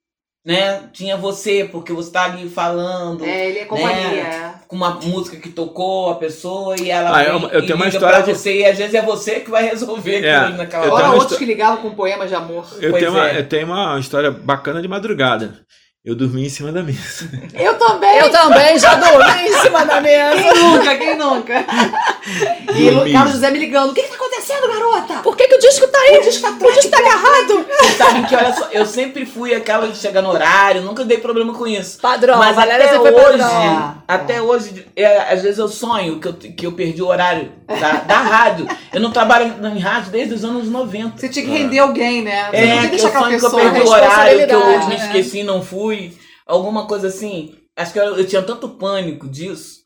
né, 0.44 0.88
tinha 0.92 1.16
você, 1.16 1.64
porque 1.70 1.92
você 1.92 2.10
tá 2.10 2.24
ali 2.24 2.48
falando 2.50 3.24
É, 3.24 3.48
ele 3.50 3.60
é 3.60 3.64
companhia. 3.64 4.22
é. 4.22 4.61
Com 4.72 4.76
uma 4.76 4.92
música 5.04 5.36
que 5.36 5.50
tocou 5.50 6.08
a 6.10 6.14
pessoa 6.14 6.74
e 6.80 6.90
ela 6.90 7.10
Ah, 7.10 7.22
vem 7.22 7.26
eu- 7.28 7.48
eu 7.50 7.60
e 7.60 7.66
tenho 7.66 7.76
uma 7.76 7.84
liga 7.84 7.98
história 7.98 8.22
pra 8.22 8.32
de- 8.32 8.38
você 8.38 8.60
e 8.60 8.64
às 8.64 8.78
vezes 8.78 8.94
é 8.94 9.02
você 9.02 9.40
que 9.40 9.50
vai 9.50 9.64
resolver 9.68 10.24
É, 10.24 10.48
naquela 10.48 10.90
hora. 10.90 11.04
uma 11.08 11.14
outros 11.16 11.38
que 11.38 11.44
ligavam 11.44 11.76
com 11.82 11.90
poemas 11.90 12.30
de 12.30 12.34
amor. 12.34 12.64
Eu 12.80 12.90
Pois 12.90 13.02
tenho, 13.02 13.12
uma, 13.14 13.28
é. 13.28 13.38
eu 13.40 13.46
tenho 13.46 13.66
uma 13.66 13.98
história 14.00 14.30
bacana 14.30 14.80
de 14.80 14.88
madrugada. 14.88 15.58
Eu 16.04 16.16
dormi 16.16 16.44
em 16.46 16.48
cima 16.48 16.72
da 16.72 16.82
mesa. 16.82 17.30
Eu 17.54 17.78
também. 17.78 18.18
Eu 18.18 18.28
também 18.28 18.76
já 18.76 18.96
dormi 18.96 19.42
em 19.46 19.52
cima 19.60 19.84
da 19.84 20.00
mesa. 20.00 20.34
Quem 20.34 20.64
nunca, 20.64 20.96
quem 20.96 21.16
nunca? 21.16 21.64
E 22.76 22.88
o. 22.90 23.12
Carlos 23.12 23.32
José 23.32 23.50
me 23.50 23.58
ligando. 23.58 23.90
O 23.90 23.94
que, 23.94 24.02
que 24.02 24.08
tá 24.08 24.14
acontecendo, 24.14 24.68
garota? 24.68 25.14
Por 25.24 25.36
que, 25.36 25.48
que 25.48 25.56
o 25.56 25.58
disco 25.58 25.88
tá 25.88 25.98
aí? 25.98 26.18
O 26.18 26.22
disco 26.22 26.42
tá, 26.42 26.66
o 26.66 26.72
disco 26.72 26.90
tá 26.90 26.98
agarrado. 26.98 27.66
Vocês 27.80 27.96
sabem 27.96 28.24
que, 28.24 28.36
olha 28.36 28.54
só, 28.54 28.68
eu 28.70 28.86
sempre 28.86 29.26
fui 29.26 29.52
aquela 29.52 29.88
de 29.88 29.96
chegar 29.98 30.22
no 30.22 30.30
horário, 30.30 30.82
nunca 30.82 31.04
dei 31.04 31.18
problema 31.18 31.52
com 31.52 31.66
isso. 31.66 31.98
Padrão. 32.00 32.38
Mas 32.38 32.56
até 32.56 32.88
sempre 32.88 33.10
hoje, 33.10 33.12
foi 33.12 33.38
padrão. 33.40 34.02
até 34.06 34.40
hoje, 34.40 34.86
é, 34.94 35.32
às 35.32 35.42
vezes 35.42 35.58
eu 35.58 35.66
sonho 35.68 36.20
que 36.20 36.28
eu, 36.28 36.32
que 36.34 36.66
eu 36.66 36.72
perdi 36.72 37.02
o 37.02 37.08
horário 37.08 37.50
da, 37.66 37.92
da 37.94 38.18
rádio. 38.18 38.68
Eu 38.92 39.00
não 39.00 39.10
trabalho 39.10 39.52
em 39.74 39.78
rádio 39.80 40.12
desde 40.12 40.34
os 40.34 40.44
anos 40.44 40.68
90. 40.68 41.18
Você 41.18 41.28
tinha 41.28 41.44
que 41.44 41.50
render 41.50 41.80
alguém, 41.80 42.22
né? 42.22 42.50
Você 42.52 42.56
não 42.66 42.72
É, 42.72 42.74
podia 42.74 42.80
que 42.80 42.86
eu 42.86 42.90
deixar 42.90 43.18
sonho 43.18 43.38
que 43.40 43.44
eu 43.46 43.50
perdi 43.50 43.80
o 43.80 43.88
horário, 43.88 44.46
que 44.46 44.54
eu 44.54 44.66
me 44.66 44.86
né? 44.86 44.96
esqueci 44.96 45.38
e 45.40 45.44
não 45.44 45.60
fui. 45.60 45.91
Alguma 46.46 46.86
coisa 46.86 47.08
assim. 47.08 47.54
Acho 47.76 47.92
que 47.92 47.98
eu, 47.98 48.16
eu 48.16 48.26
tinha 48.26 48.42
tanto 48.42 48.68
pânico 48.68 49.28
disso 49.28 49.82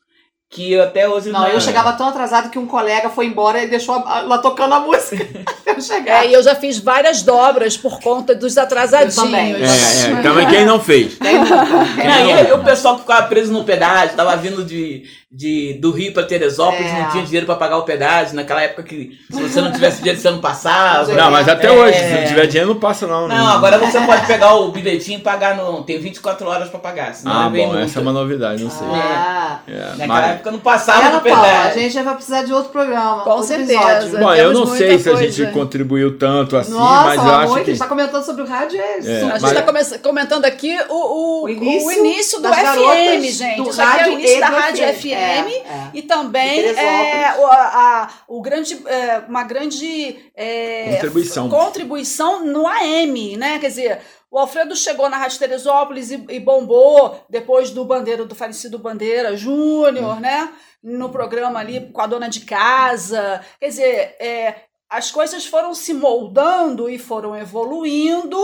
que 0.49 0.71
eu 0.71 0.83
até 0.83 1.07
hoje 1.07 1.29
Não, 1.29 1.45
eu 1.47 1.59
chegava 1.59 1.91
tão 1.93 2.07
atrasado 2.07 2.49
que 2.49 2.57
um 2.57 2.65
colega 2.65 3.09
foi 3.09 3.25
embora 3.25 3.61
e 3.61 3.67
deixou 3.67 3.95
a- 3.95 4.21
lá 4.21 4.37
tocando 4.37 4.73
a 4.73 4.79
música. 4.79 5.17
eu 5.65 5.81
chegar. 5.81 6.25
É, 6.25 6.29
e 6.29 6.33
eu 6.33 6.41
já 6.41 6.55
fiz 6.55 6.77
várias 6.79 7.21
dobras 7.21 7.75
por 7.77 7.99
conta 7.99 8.33
dos 8.33 8.57
atrasadinhos. 8.57 9.17
Eu 9.17 9.23
também. 9.23 9.53
É, 9.55 10.19
é. 10.19 10.21
Também 10.21 10.47
quem 10.47 10.65
não 10.65 10.79
fez? 10.79 11.15
Quem 11.15 11.39
nunca? 11.39 11.65
Não, 11.65 12.27
e 12.29 12.31
aí 12.33 12.51
o 12.53 12.63
pessoal 12.63 12.95
que 12.95 13.01
ficava 13.01 13.27
preso 13.27 13.51
no 13.51 13.63
pedágio, 13.65 14.15
tava 14.15 14.35
vindo 14.37 14.63
de, 14.63 15.03
de, 15.29 15.73
do 15.81 15.91
Rio 15.91 16.13
pra 16.13 16.23
Teresópolis, 16.23 16.85
É. 16.89 17.01
não 17.01 17.09
tinha 17.09 17.23
dinheiro 17.23 17.45
pra 17.45 17.55
pagar 17.55 17.77
o 17.77 17.83
pedágio. 17.83 18.33
Naquela 18.33 18.61
época 18.61 18.83
que 18.83 19.11
se 19.29 19.41
você 19.41 19.59
não 19.59 19.71
tivesse 19.73 19.97
dinheiro, 19.97 20.17
você 20.19 20.31
não 20.31 20.39
passava. 20.39 21.11
Não, 21.13 21.29
mas 21.29 21.49
até 21.49 21.67
É. 21.67 21.71
hoje, 21.71 21.97
se 21.99 22.13
não 22.13 22.25
tiver 22.27 22.45
dinheiro, 22.47 22.69
não 22.73 22.79
passa 22.79 23.05
não. 23.05 23.27
né? 23.27 23.35
Não, 23.37 23.47
agora 23.47 23.77
você 23.77 23.99
pode 24.01 24.25
pegar 24.25 24.55
o 24.55 24.71
bilhetinho 24.71 25.19
e 25.19 25.21
pagar 25.21 25.57
no. 25.57 25.83
Tem 25.83 25.99
24 25.99 26.47
horas 26.47 26.69
pra 26.69 26.79
pagar. 26.79 27.13
Senão 27.13 27.33
Ah, 27.33 27.49
vem 27.49 27.65
bom, 27.65 27.73
multa. 27.73 27.85
essa 27.85 27.99
é 27.99 28.01
uma 28.01 28.13
novidade, 28.13 28.63
não 28.63 28.71
sei. 28.71 28.87
Ah. 28.89 29.59
É, 29.67 29.73
Naquela 29.97 30.07
mas- 30.07 30.31
época 30.31 30.51
não 30.51 30.59
passava 30.59 31.09
no 31.09 31.21
Paula, 31.21 31.39
a 31.39 31.43
pedágio. 31.43 31.81
gente 31.81 31.93
já 31.93 32.03
vai 32.03 32.15
precisar 32.15 32.43
de 32.43 32.53
outro 32.53 32.71
programa. 32.71 33.23
Com 33.23 33.29
outro 33.31 33.45
certeza. 33.47 33.73
episódio. 33.73 34.19
Bom, 34.19 34.33
eu 34.33 34.53
não 34.53 34.65
sei 34.65 34.97
se 34.97 35.09
a 35.09 35.13
coisa. 35.13 35.29
gente 35.31 35.51
contribuiu 35.53 36.17
tanto 36.17 36.55
assim, 36.55 36.71
Nossa, 36.71 37.03
mas 37.05 37.23
eu 37.25 37.35
acho 37.35 37.53
que 37.55 37.59
a 37.59 37.63
gente 37.65 37.79
tá 37.79 37.87
comentando 37.87 38.23
sobre 38.23 38.43
o 38.43 38.47
rádio 38.47 38.79
é, 38.79 38.83
É. 38.83 39.23
A 39.23 39.37
gente 39.37 39.41
Mas- 39.41 39.91
está 39.91 39.99
comentando 39.99 40.45
aqui 40.45 40.77
o, 40.87 40.93
o, 40.93 41.43
O 41.43 41.49
início 41.49 41.87
o 41.87 41.91
início 41.91 42.41
do 42.41 42.47
FM, 42.47 43.23
gente. 43.29 43.61
do 43.61 43.69
é 43.69 43.73
o 43.73 43.75
rádio 43.75 44.13
início 44.13 44.37
e 44.37 44.39
da 44.39 44.49
do 44.49 44.55
Rádio 44.55 44.83
FM. 44.93 45.16
FM. 45.17 45.47
É, 45.47 45.57
é. 45.57 45.91
E 45.93 46.01
também 46.01 46.61
é, 46.61 47.35
o, 47.37 47.45
a, 47.45 48.09
o 48.27 48.41
grande, 48.41 48.81
é, 48.87 49.19
uma 49.27 49.43
grande 49.43 50.31
é, 50.35 50.93
Contribuição. 50.93 51.49
contribuição 51.49 52.45
no 52.45 52.67
AM, 52.67 53.37
né? 53.37 53.59
Quer 53.59 53.67
dizer, 53.67 54.01
o 54.29 54.37
Alfredo 54.37 54.75
chegou 54.75 55.09
na 55.09 55.17
Rádio 55.17 55.39
Teresópolis 55.39 56.11
e, 56.11 56.25
e 56.29 56.39
bombou 56.39 57.23
depois 57.29 57.71
do 57.71 57.85
Bandeira, 57.85 58.25
do 58.25 58.35
falecido 58.35 58.77
Bandeira 58.77 59.35
Júnior, 59.35 60.19
né? 60.19 60.49
No 60.83 61.09
programa 61.09 61.59
ali 61.59 61.89
com 61.91 62.01
a 62.01 62.07
dona 62.07 62.29
de 62.29 62.41
casa. 62.41 63.41
Quer 63.59 63.67
dizer, 63.67 64.15
é, 64.19 64.55
as 64.89 65.11
coisas 65.11 65.45
foram 65.45 65.73
se 65.73 65.93
moldando 65.93 66.89
e 66.89 66.97
foram 66.97 67.35
evoluindo. 67.35 68.39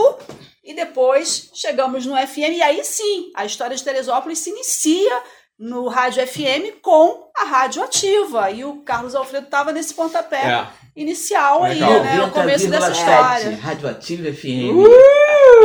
E 0.62 0.74
depois 0.74 1.50
chegamos 1.52 2.06
no 2.06 2.16
FM, 2.16 2.56
e 2.56 2.62
aí 2.62 2.82
sim, 2.82 3.30
a 3.36 3.44
história 3.44 3.76
de 3.76 3.84
Teresópolis 3.84 4.38
se 4.38 4.48
inicia 4.48 5.22
no 5.58 5.88
Rádio 5.88 6.26
FM 6.26 6.80
com 6.82 7.30
a 7.36 7.44
Rádio 7.44 7.82
Ativa. 7.82 8.50
E 8.50 8.64
o 8.64 8.82
Carlos 8.82 9.14
Alfredo 9.14 9.46
estava 9.46 9.72
nesse 9.72 9.94
pontapé 9.94 10.36
É. 10.46 10.66
inicial 10.96 11.62
aí, 11.64 11.74
Legal. 11.74 12.02
né? 12.02 12.22
O 12.24 12.30
começo 12.30 12.68
dessa 12.68 12.90
90,7, 12.90 12.92
história. 12.98 13.56
Radioativo 13.56 14.32
FM. 14.32 14.72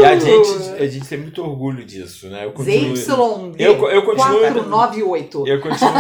E 0.01 0.05
a 0.05 0.17
gente, 0.19 0.81
a 0.83 0.87
gente 0.87 1.07
tem 1.07 1.17
muito 1.17 1.41
orgulho 1.43 1.83
disso, 1.83 2.27
né? 2.29 2.45
Eu 2.45 2.51
continuo, 2.53 2.95
ZYD 2.95 3.63
eu, 3.63 3.89
eu 3.89 4.05
continuo, 4.05 4.39
498. 4.39 5.47
eu 5.47 5.61
continuo 5.61 5.91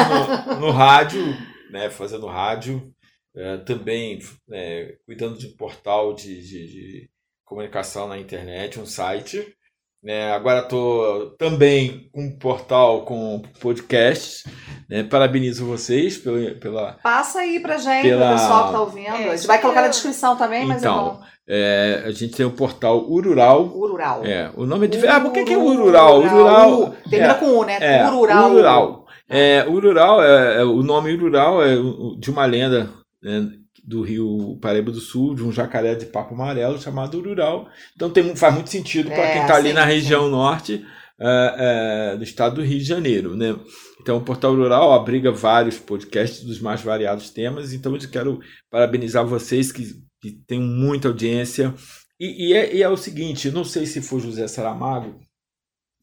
no, 0.55 0.59
no 0.67 0.71
rádio, 0.71 1.23
né? 1.71 1.89
Fazendo 1.89 2.27
rádio, 2.27 2.91
eh, 3.35 3.57
também 3.57 4.19
né, 4.47 4.93
cuidando 5.05 5.37
de 5.37 5.47
um 5.47 5.55
portal 5.57 6.13
de, 6.13 6.41
de, 6.41 6.67
de 6.67 7.09
comunicação 7.45 8.07
na 8.07 8.17
internet, 8.17 8.79
um 8.79 8.85
site. 8.85 9.55
Né? 10.01 10.31
Agora 10.31 10.61
estou 10.61 11.31
também 11.31 12.09
com 12.13 12.21
um 12.23 12.37
portal 12.37 13.01
com 13.01 13.41
podcasts. 13.59 14.43
Né? 14.89 15.03
Parabenizo 15.03 15.65
vocês 15.65 16.17
pela, 16.17 16.51
pela 16.55 16.93
Passa 17.03 17.39
aí 17.39 17.59
pra 17.59 17.77
gente, 17.77 18.03
Pela- 18.07 18.29
o 18.31 18.33
pessoal 18.33 18.65
que 18.67 18.71
tá 18.73 18.79
ouvindo. 18.81 19.07
É, 19.07 19.29
a 19.29 19.35
gente 19.35 19.47
vai 19.47 19.59
colocar 19.59 19.81
na 19.81 19.87
descrição 19.89 20.35
também, 20.37 20.65
mas 20.65 20.81
Então, 20.81 20.95
é 20.97 21.01
bom. 21.11 21.19
É, 21.51 22.03
a 22.05 22.11
gente 22.11 22.35
tem 22.35 22.45
o 22.45 22.51
portal 22.51 23.05
Urural. 23.09 23.65
Urural. 23.75 24.23
É, 24.23 24.51
o 24.55 24.65
nome 24.65 24.85
é 24.85 24.89
de. 24.89 25.05
Ah, 25.07 25.19
por 25.19 25.31
que, 25.33 25.43
que 25.43 25.53
é 25.53 25.57
Urural? 25.57 26.19
Urural. 26.19 26.71
Urural. 26.71 26.95
Termina 27.09 27.33
é, 27.33 27.37
com 27.37 27.45
U, 27.47 27.65
né? 27.65 27.77
é, 27.81 28.07
Urural. 28.07 28.51
Urural. 28.51 29.05
É, 29.27 29.65
Urural 29.67 30.23
é, 30.23 30.61
é- 30.61 30.63
o 30.63 30.81
nome 30.81 31.13
Urural 31.13 31.61
é 31.63 31.75
de 32.17 32.29
uma 32.31 32.45
lenda 32.45 32.89
né, 33.21 33.47
do 33.83 34.01
Rio 34.01 34.57
Paraíba 34.61 34.91
do 34.91 34.99
Sul, 34.99 35.35
de 35.35 35.43
um 35.43 35.51
jacaré 35.51 35.95
de 35.95 36.05
papo 36.05 36.33
amarelo 36.33 36.79
chamado 36.79 37.17
Urural. 37.17 37.67
Então 37.95 38.09
tem, 38.09 38.35
faz 38.35 38.53
muito 38.53 38.69
sentido 38.69 39.09
para 39.09 39.23
É, 39.23 39.33
quem 39.33 39.41
está 39.41 39.55
ali 39.55 39.69
sim, 39.69 39.75
na 39.75 39.83
sim. 39.83 39.93
região 39.93 40.29
norte 40.29 40.85
é, 41.19 42.13
é, 42.13 42.17
do 42.17 42.23
estado 42.23 42.55
do 42.55 42.63
Rio 42.63 42.77
de 42.79 42.85
Janeiro, 42.85 43.35
né? 43.35 43.55
Então 44.01 44.17
o 44.17 44.21
Portal 44.23 44.55
Rural 44.55 44.93
abriga 44.93 45.31
vários 45.31 45.77
podcasts 45.77 46.43
dos 46.43 46.59
mais 46.59 46.81
variados 46.81 47.29
temas. 47.29 47.73
Então 47.73 47.95
eu 47.95 48.09
quero 48.09 48.39
parabenizar 48.69 49.25
vocês 49.25 49.71
que, 49.71 49.83
que 50.21 50.31
têm 50.47 50.59
muita 50.61 51.07
audiência. 51.07 51.73
E, 52.19 52.49
e 52.49 52.53
é, 52.53 52.75
e 52.75 52.83
é 52.83 52.89
o 52.89 52.97
seguinte, 52.97 53.51
não 53.51 53.63
sei 53.63 53.85
se 53.85 54.01
foi 54.01 54.19
José 54.19 54.47
Saramago 54.47 55.19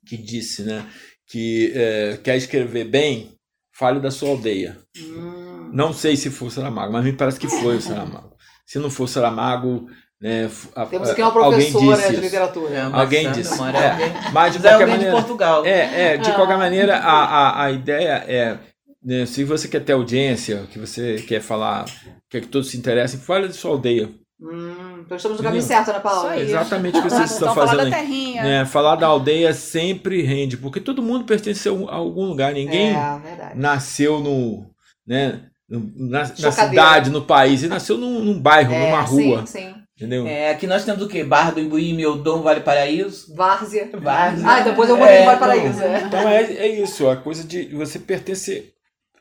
que 0.06 0.16
disse, 0.16 0.62
né? 0.62 0.86
Que 1.26 1.72
é, 1.74 2.16
quer 2.22 2.36
escrever 2.36 2.84
bem, 2.84 3.32
fale 3.72 4.00
da 4.00 4.10
sua 4.10 4.30
aldeia. 4.30 4.78
Hum. 4.96 5.45
Não 5.72 5.92
sei 5.92 6.16
se 6.16 6.30
foi 6.30 6.48
o 6.48 6.50
Saramago, 6.50 6.92
mas 6.92 7.04
me 7.04 7.12
parece 7.12 7.38
que 7.38 7.48
foi 7.48 7.76
o 7.76 7.80
Saramago. 7.82 8.34
Se 8.66 8.78
não 8.78 8.90
for 8.90 9.04
o 9.04 9.08
Saramago, 9.08 9.86
né, 10.20 10.48
a- 10.74 10.86
Temos 10.86 11.08
a- 11.08 11.12
aqui 11.12 11.22
uma 11.22 11.30
alguém 11.44 11.70
professora 11.72 11.96
disse 12.02 12.14
de 12.14 12.20
literatura. 12.20 12.74
É, 12.74 12.86
uma 12.86 13.00
Alguém 13.00 13.30
disse. 13.32 13.54
É, 13.62 13.90
alguém- 13.92 14.12
mas 14.32 14.52
de 14.52 14.58
é 14.58 14.60
qualquer 14.62 14.72
alguém 14.72 14.86
de 14.86 14.90
maneira. 15.04 15.12
Portugal. 15.12 15.66
É, 15.66 16.02
é, 16.14 16.16
de 16.16 16.32
qualquer 16.32 16.58
maneira, 16.58 16.96
a, 16.98 17.24
a, 17.24 17.64
a 17.64 17.70
ideia 17.70 18.24
é. 18.26 18.58
né, 19.04 19.24
se 19.26 19.44
você 19.44 19.68
quer 19.68 19.80
ter 19.84 19.92
audiência, 19.92 20.66
que 20.72 20.78
você 20.78 21.16
quer 21.28 21.40
falar, 21.40 21.84
quer 22.30 22.40
que 22.40 22.48
todos 22.48 22.70
se 22.70 22.76
interessem, 22.76 23.20
fale 23.20 23.46
de 23.48 23.54
sua 23.54 23.70
aldeia. 23.72 24.10
Hum, 24.40 25.00
então 25.04 25.16
estamos 25.16 25.38
no 25.38 25.44
caminho 25.44 25.62
certo, 25.62 25.92
né, 25.92 25.98
Paula? 26.00 26.34
Isso 26.36 26.42
aí. 26.42 26.48
Exatamente 26.50 26.98
o 26.98 27.02
que 27.02 27.08
vocês 27.08 27.30
estão 27.30 27.52
Então, 27.52 27.54
falar 27.54 27.66
fazendo 27.68 27.90
da 27.90 27.96
aí. 27.96 28.02
terrinha. 28.02 28.42
né, 28.42 28.64
falar 28.66 28.96
da 28.96 29.06
aldeia 29.06 29.52
sempre 29.54 30.22
rende, 30.22 30.56
porque 30.58 30.80
todo 30.80 31.02
mundo 31.02 31.24
pertence 31.24 31.66
a 31.68 31.72
um- 31.72 31.88
algum 31.88 32.24
lugar. 32.26 32.52
Ninguém 32.52 32.94
É, 32.94 33.52
nasceu 33.54 34.18
no, 34.20 34.66
né, 35.06 35.32
no- 35.32 35.40
na, 35.68 36.20
na 36.38 36.52
cidade, 36.52 37.10
no 37.10 37.22
país, 37.22 37.62
ele 37.62 37.70
nasceu 37.72 37.98
num, 37.98 38.20
num 38.20 38.40
bairro, 38.40 38.72
É, 38.72 38.86
numa 38.90 39.00
rua. 39.02 39.46
Sim, 39.46 39.58
sim. 39.60 39.74
Entendeu? 39.96 40.26
É, 40.26 40.50
aqui 40.50 40.66
nós 40.66 40.84
temos 40.84 41.02
o 41.02 41.08
quê? 41.08 41.24
Barra 41.24 41.52
do 41.52 41.60
Imbuí, 41.60 41.94
Meudon, 41.94 42.42
Vale 42.42 42.60
Paraíso. 42.60 43.34
Várzea. 43.34 43.88
Várzea. 43.98 44.46
Ah, 44.46 44.60
depois 44.60 44.90
eu 44.90 44.96
vou 44.96 45.06
é, 45.06 45.16
É, 45.18 45.22
embora 45.22 45.38
para 45.38 45.56
isso. 45.56 45.80
É. 45.82 46.02
Então 46.02 46.28
é, 46.28 46.42
é 46.42 46.68
isso, 46.82 47.08
a 47.08 47.16
coisa 47.16 47.42
de 47.42 47.74
você 47.74 47.98
pertencer 47.98 48.72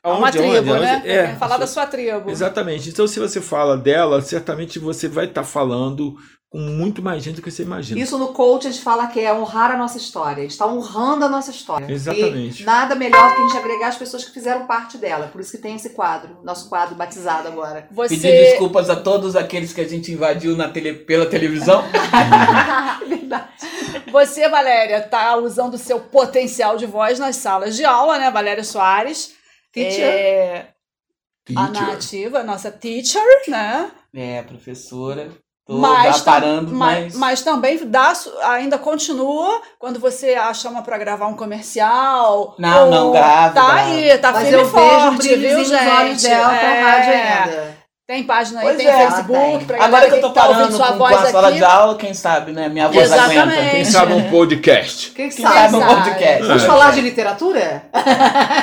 A 0.03 0.09
uma 0.11 0.27
aonde, 0.27 0.37
tribo, 0.37 0.53
aonde, 0.73 0.81
né? 0.83 0.95
aonde- 0.95 1.09
é, 1.09 1.35
falar 1.35 1.57
da 1.57 1.65
sua 1.65 1.87
tribo. 1.87 2.29
Exatamente. 2.29 2.89
Então, 2.89 3.07
se 3.07 3.19
você 3.21 3.39
fala 3.39 3.77
dela, 3.77 4.21
certamente 4.21 4.77
você 4.77 5.07
vai 5.07 5.25
estar 5.25 5.43
falando 5.45 6.15
com 6.55 6.61
muito 6.61 7.01
mais 7.01 7.21
gente 7.21 7.35
do 7.35 7.41
que 7.41 7.51
você 7.51 7.63
imagina. 7.63 7.99
Isso 7.99 8.17
no 8.17 8.29
coach 8.29 8.65
a 8.65 8.71
gente 8.71 8.81
fala 8.81 9.07
que 9.07 9.19
é 9.19 9.33
honrar 9.33 9.71
a 9.71 9.77
nossa 9.77 9.97
história. 9.97 10.37
A 10.37 10.41
gente 10.43 10.51
está 10.51 10.65
honrando 10.65 11.25
a 11.25 11.27
nossa 11.27 11.51
história. 11.51 11.91
Exatamente. 11.91 12.63
E 12.63 12.65
nada 12.65 12.95
melhor 12.95 13.29
do 13.29 13.35
que 13.35 13.41
a 13.41 13.47
gente 13.47 13.57
agregar 13.57 13.87
as 13.89 13.97
pessoas 13.97 14.23
que 14.23 14.31
fizeram 14.31 14.65
parte 14.65 14.97
dela. 14.97 15.27
Por 15.27 15.41
isso 15.41 15.51
que 15.51 15.57
tem 15.57 15.75
esse 15.75 15.89
quadro, 15.89 16.37
nosso 16.45 16.69
quadro 16.69 16.95
batizado 16.95 17.49
agora. 17.49 17.89
Você... 17.91 18.15
Pedir 18.15 18.31
desculpas 18.31 18.89
a 18.89 18.95
todos 18.95 19.35
aqueles 19.35 19.73
que 19.73 19.81
a 19.81 19.87
gente 19.87 20.13
invadiu 20.13 20.55
na 20.55 20.69
tele, 20.69 20.93
pela 20.93 21.25
televisão. 21.25 21.83
Verdade. 23.05 23.49
Você, 24.09 24.47
Valéria, 24.47 25.01
tá 25.01 25.35
usando 25.35 25.73
o 25.73 25.77
seu 25.77 25.99
potencial 25.99 26.77
de 26.77 26.85
voz 26.85 27.19
nas 27.19 27.35
salas 27.35 27.75
de 27.75 27.83
aula, 27.83 28.17
né, 28.17 28.31
Valéria 28.31 28.63
Soares? 28.63 29.33
Teacher. 29.73 30.05
É, 30.05 30.67
a 31.53 31.67
Teacher. 31.67 31.87
nativa, 31.87 32.43
nossa 32.43 32.71
teacher, 32.71 33.21
né? 33.49 33.91
É, 34.13 34.41
professora. 34.41 35.29
Mas, 35.67 36.17
dá 36.19 36.31
parando, 36.31 36.67
tam- 36.69 36.77
mas... 36.77 37.03
mas, 37.05 37.15
mas 37.15 37.41
também 37.41 37.79
dá, 37.87 38.13
ainda 38.43 38.77
continua 38.77 39.61
quando 39.79 39.99
você 39.99 40.35
a 40.35 40.53
chama 40.53 40.83
pra 40.83 40.97
gravar 40.97 41.25
um 41.27 41.33
comercial. 41.35 42.53
Não, 42.59 42.85
ou- 42.85 42.91
não, 42.91 43.11
grava, 43.11 43.53
Tá 43.53 43.65
grava. 43.73 43.79
aí, 43.79 44.17
tá 44.19 44.31
Mas 44.31 44.43
firme 44.47 44.53
eu 44.57 44.59
e 44.59 44.63
vejo 44.63 44.71
forte, 44.71 45.35
viu, 45.35 45.65
gente? 45.65 45.87
olhos 45.89 46.21
dela 46.21 46.49
pra 46.49 46.57
É. 46.75 46.81
rádio 46.81 47.13
ainda. 47.13 47.84
Tem 48.07 48.23
página 48.23 48.59
aí, 48.59 48.65
Pois 48.67 48.77
tem 48.77 48.85
é, 48.87 48.97
Facebook, 49.11 49.65
tem. 49.65 49.75
Agora 49.77 49.89
galera 49.89 50.09
que 50.11 50.15
eu 50.17 50.21
tô 50.21 50.29
tá 50.31 50.47
parando 50.47 50.75
sua 50.75 50.85
com, 50.87 50.91
com 50.93 50.97
voz 50.99 51.15
a 51.17 51.31
sala 51.31 51.47
aqui. 51.47 51.57
de 51.57 51.63
aula, 51.63 51.97
quem 51.97 52.13
sabe, 52.13 52.51
né? 52.51 52.69
Minha 52.69 52.87
voz 52.87 53.03
Exatamente. 53.11 53.39
aguenta. 53.39 53.69
Quem 53.71 53.85
sabe 53.85 54.13
um 54.13 54.29
podcast. 54.29 55.11
Quem 55.11 55.29
Quem 55.29 55.43
sabe? 55.43 55.71
sabe 55.71 55.75
um 55.75 55.87
podcast. 55.87 56.43
Vamos 56.47 56.63
É. 56.63 56.67
falar 56.67 56.91
de 56.91 57.01
literatura? 57.01 57.89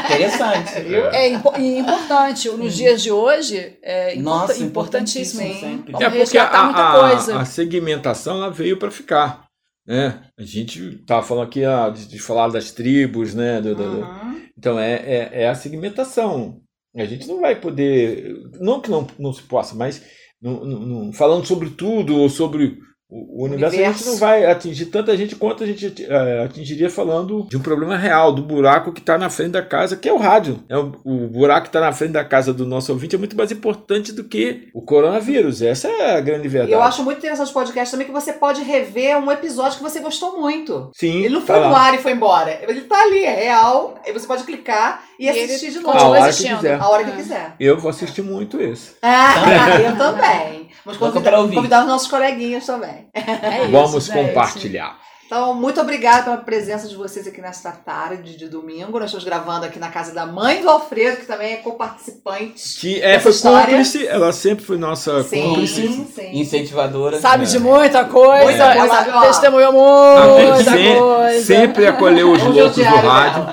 Interessante. 0.04 0.80
Viu? 0.82 1.06
É 1.10 1.28
impo- 1.28 1.54
e 1.58 1.78
importante, 1.78 2.48
nos 2.50 2.74
dias 2.76 3.02
de 3.02 3.10
hoje, 3.10 3.76
é 3.82 4.14
import- 4.14 4.22
Nossa, 4.24 4.62
importantíssimo. 4.62 5.42
importantíssimo. 5.42 5.84
Vamos 5.90 6.02
É 6.02 6.10
porque 6.24 6.38
a, 6.38 6.62
muita 6.64 6.88
a- 6.88 7.00
coisa. 7.00 7.38
a 7.40 7.44
segmentação 7.44 8.36
ela 8.36 8.50
veio 8.50 8.76
para 8.76 8.90
ficar. 8.92 9.44
Né? 9.84 10.20
A 10.38 10.42
gente 10.44 10.98
tava 11.04 11.24
falando 11.24 11.46
aqui 11.48 11.64
ah, 11.64 11.88
de, 11.90 12.06
de 12.06 12.18
falar 12.20 12.46
das 12.48 12.70
tribos, 12.70 13.34
né? 13.34 13.60
do- 13.60 13.74
do- 13.74 13.90
do- 13.90 14.00
Uhum. 14.02 14.40
Então 14.56 14.78
é, 14.78 14.92
é, 14.92 15.30
é 15.42 15.48
a 15.48 15.54
segmentação. 15.56 16.60
A 16.94 17.04
gente 17.06 17.26
não 17.26 17.40
vai 17.40 17.58
poder. 17.60 18.34
Não 18.60 18.80
que 18.80 18.90
não, 18.90 19.06
não 19.18 19.32
se 19.32 19.42
possa, 19.42 19.74
mas 19.74 20.02
não- 20.40 20.64
não- 20.64 21.12
falando 21.12 21.46
sobre 21.46 21.70
tudo 21.70 22.16
ou 22.16 22.28
sobre 22.28 22.78
o, 23.14 23.42
o 23.42 23.44
universo, 23.44 23.74
a 23.74 23.78
gente 23.78 23.86
Universo. 23.88 24.10
não 24.10 24.16
vai 24.16 24.46
atingir 24.46 24.86
tanta 24.86 25.14
gente 25.16 25.36
quanto 25.36 25.62
a 25.62 25.66
gente 25.66 25.94
eh, 26.08 26.44
atingiria 26.44 26.88
falando 26.88 27.46
de 27.48 27.56
um 27.56 27.60
problema 27.60 27.96
real, 27.96 28.32
do 28.32 28.42
buraco 28.42 28.90
que 28.92 29.00
está 29.00 29.18
na 29.18 29.28
frente 29.28 29.50
da 29.50 29.60
casa, 29.62 29.96
que 29.96 30.08
é 30.08 30.12
o 30.12 30.16
rádio. 30.16 30.60
É 30.68 30.78
o, 30.78 30.92
o 31.04 31.28
buraco 31.28 31.62
que 31.62 31.68
está 31.68 31.80
na 31.80 31.92
frente 31.92 32.12
da 32.12 32.24
casa 32.24 32.54
do 32.54 32.64
nosso 32.66 32.90
ouvinte 32.92 33.14
é 33.14 33.18
muito 33.18 33.36
mais 33.36 33.52
importante 33.52 34.12
do 34.12 34.24
que 34.24 34.68
o 34.72 34.80
coronavírus. 34.80 35.60
Essa 35.60 35.88
é 35.88 36.16
a 36.16 36.20
grande 36.20 36.46
E 36.46 36.48
verdade. 36.48 36.72
eu 36.72 36.82
acho 36.82 37.02
muito 37.04 37.18
interessante 37.18 37.50
o 37.50 37.52
podcast 37.54 37.90
também 37.92 38.06
que 38.06 38.12
você 38.12 38.32
pode 38.32 38.62
rever 38.62 39.18
um 39.18 39.30
episódio 39.30 39.76
que 39.76 39.82
você 39.82 40.00
gostou 40.00 40.40
muito. 40.40 40.90
Sim, 40.94 41.18
Ele 41.24 41.34
não 41.34 41.40
tá 41.42 41.54
foi 41.54 41.64
no 41.64 41.70
lá. 41.70 41.80
ar 41.88 41.94
e 41.94 41.98
foi 41.98 42.12
embora. 42.12 42.58
Ele 42.66 42.80
tá 42.82 42.98
ali, 43.02 43.24
é 43.24 43.34
real. 43.44 43.94
Aí 44.06 44.12
você 44.12 44.26
pode 44.26 44.44
clicar 44.44 45.02
e, 45.18 45.26
E 45.26 45.28
assistir 45.28 45.70
de 45.70 45.78
A 45.78 45.80
novo. 45.82 45.92
continua 45.92 46.10
hora 46.12 46.22
que 46.22 46.28
assistindo. 46.30 46.56
quiser. 46.56 46.80
A 46.80 46.88
hora 46.88 47.04
que 47.04 47.10
É. 47.10 47.14
quiser. 47.14 47.54
Eu 47.60 47.78
vou 47.78 47.90
assistir 47.90 48.22
muito 48.22 48.60
esse. 48.60 48.92
Ah, 49.02 49.34
eu 49.80 49.96
também. 49.98 50.61
Vamos 50.84 50.98
convidar, 50.98 51.36
convidar 51.54 51.80
os 51.82 51.86
nossos 51.86 52.08
coleguinhas 52.08 52.66
também. 52.66 53.08
É 53.14 53.62
isso, 53.62 53.70
Vamos 53.72 54.04
gente. 54.06 54.14
compartilhar. 54.28 54.96
Então, 55.26 55.54
muito 55.54 55.80
obrigada 55.80 56.24
pela 56.24 56.36
presença 56.36 56.86
de 56.86 56.94
vocês 56.94 57.26
aqui 57.26 57.40
nesta 57.40 57.70
tarde 57.72 58.36
de 58.36 58.48
domingo. 58.50 58.98
Nós 58.98 59.06
estamos 59.06 59.24
gravando 59.24 59.64
aqui 59.64 59.78
na 59.78 59.88
casa 59.88 60.12
da 60.12 60.26
mãe 60.26 60.60
do 60.60 60.68
Alfredo, 60.68 61.16
que 61.16 61.24
também 61.26 61.54
é 61.54 61.56
co-participante. 61.56 62.78
Que 62.78 63.00
é, 63.00 63.18
foi 63.18 63.30
história- 63.30 63.64
cúmplice, 63.68 64.06
ela 64.06 64.30
sempre 64.30 64.62
foi 64.62 64.76
nossa 64.76 65.24
cúmplice. 65.24 65.86
Sim, 65.88 66.06
sim. 66.14 66.38
Incentivadora. 66.38 67.18
Sabe 67.18 67.44
É. 67.44 67.46
de 67.46 67.58
muita 67.58 68.04
coisa, 68.04 68.44
Muita 68.44 68.62
ela 68.74 68.86
coisa, 69.04 69.16
ó. 69.16 69.20
testemunhou 69.22 69.72
muita 69.72 70.70
coisa. 70.98 71.42
sempre 71.44 71.86
acolheu 71.86 72.30
os 72.32 72.42
loucos 72.42 72.76
do 72.76 72.82
rádio. 72.82 73.46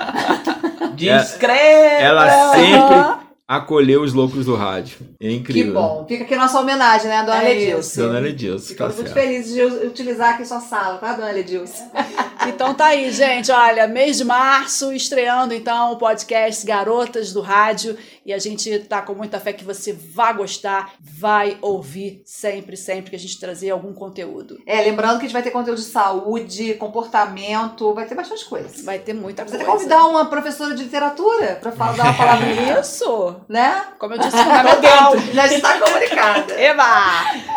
Discreta. 0.94 2.02
Ela 2.02 2.50
sempre 2.52 3.19
acolheu 3.50 4.02
os 4.02 4.12
loucos 4.12 4.46
do 4.46 4.54
rádio. 4.54 4.98
É 5.20 5.26
Que 5.26 5.34
incrível. 5.34 5.72
bom. 5.74 6.04
Fica 6.06 6.22
aqui 6.22 6.34
a 6.34 6.38
nossa 6.38 6.60
homenagem, 6.60 7.08
né, 7.08 7.20
dona 7.24 7.42
É 7.42 7.48
Ledilce? 7.52 7.98
Dona 8.00 8.20
Ledilson, 8.20 8.62
tá 8.64 8.68
Ficamos 8.70 8.94
muito 8.94 9.12
certo. 9.12 9.20
felizes 9.26 9.54
de 9.54 9.62
utilizar 9.86 10.34
aqui 10.34 10.44
sua 10.44 10.60
sala, 10.60 10.98
tá, 10.98 11.14
dona 11.14 11.32
Ledilce? 11.32 11.82
Então 12.48 12.72
tá 12.72 12.86
aí, 12.86 13.12
gente. 13.12 13.52
Olha, 13.52 13.86
mês 13.86 14.16
de 14.16 14.24
março, 14.24 14.90
estreando 14.94 15.52
então 15.52 15.92
o 15.92 15.96
podcast 15.98 16.64
Garotas 16.64 17.34
do 17.34 17.42
Rádio. 17.42 17.98
E 18.24 18.32
a 18.32 18.38
gente 18.38 18.78
tá 18.80 19.00
com 19.02 19.14
muita 19.14 19.40
fé 19.40 19.52
que 19.52 19.64
você 19.64 19.92
vai 19.92 20.34
gostar, 20.34 20.92
vai 21.00 21.56
ouvir 21.62 22.22
sempre, 22.24 22.76
sempre 22.76 23.10
que 23.10 23.16
a 23.16 23.18
gente 23.18 23.38
trazer 23.40 23.70
algum 23.70 23.92
conteúdo. 23.94 24.58
É, 24.66 24.80
lembrando 24.82 25.12
que 25.18 25.24
a 25.24 25.28
gente 25.28 25.32
vai 25.32 25.42
ter 25.42 25.50
conteúdo 25.50 25.78
de 25.78 25.84
saúde, 25.84 26.74
comportamento, 26.74 27.94
vai 27.94 28.06
ter 28.06 28.14
bastante 28.14 28.44
coisa. 28.44 28.82
Vai 28.84 28.98
ter 28.98 29.14
muita 29.14 29.42
Precisa 29.42 29.64
coisa. 29.64 29.72
até 29.86 29.94
convidar 29.96 30.06
uma 30.10 30.26
professora 30.26 30.74
de 30.74 30.82
literatura 30.84 31.58
pra 31.60 31.72
falar, 31.72 31.96
dar 31.96 32.04
uma 32.04 32.14
palavrinha, 32.14 32.80
Isso! 32.80 33.36
né? 33.48 33.84
Como 33.98 34.14
eu 34.14 34.18
disse, 34.18 34.36
fundamental. 34.36 35.18
Já 35.32 35.46
está 35.46 35.78
comunicada. 35.80 36.52
Eba! 36.60 37.49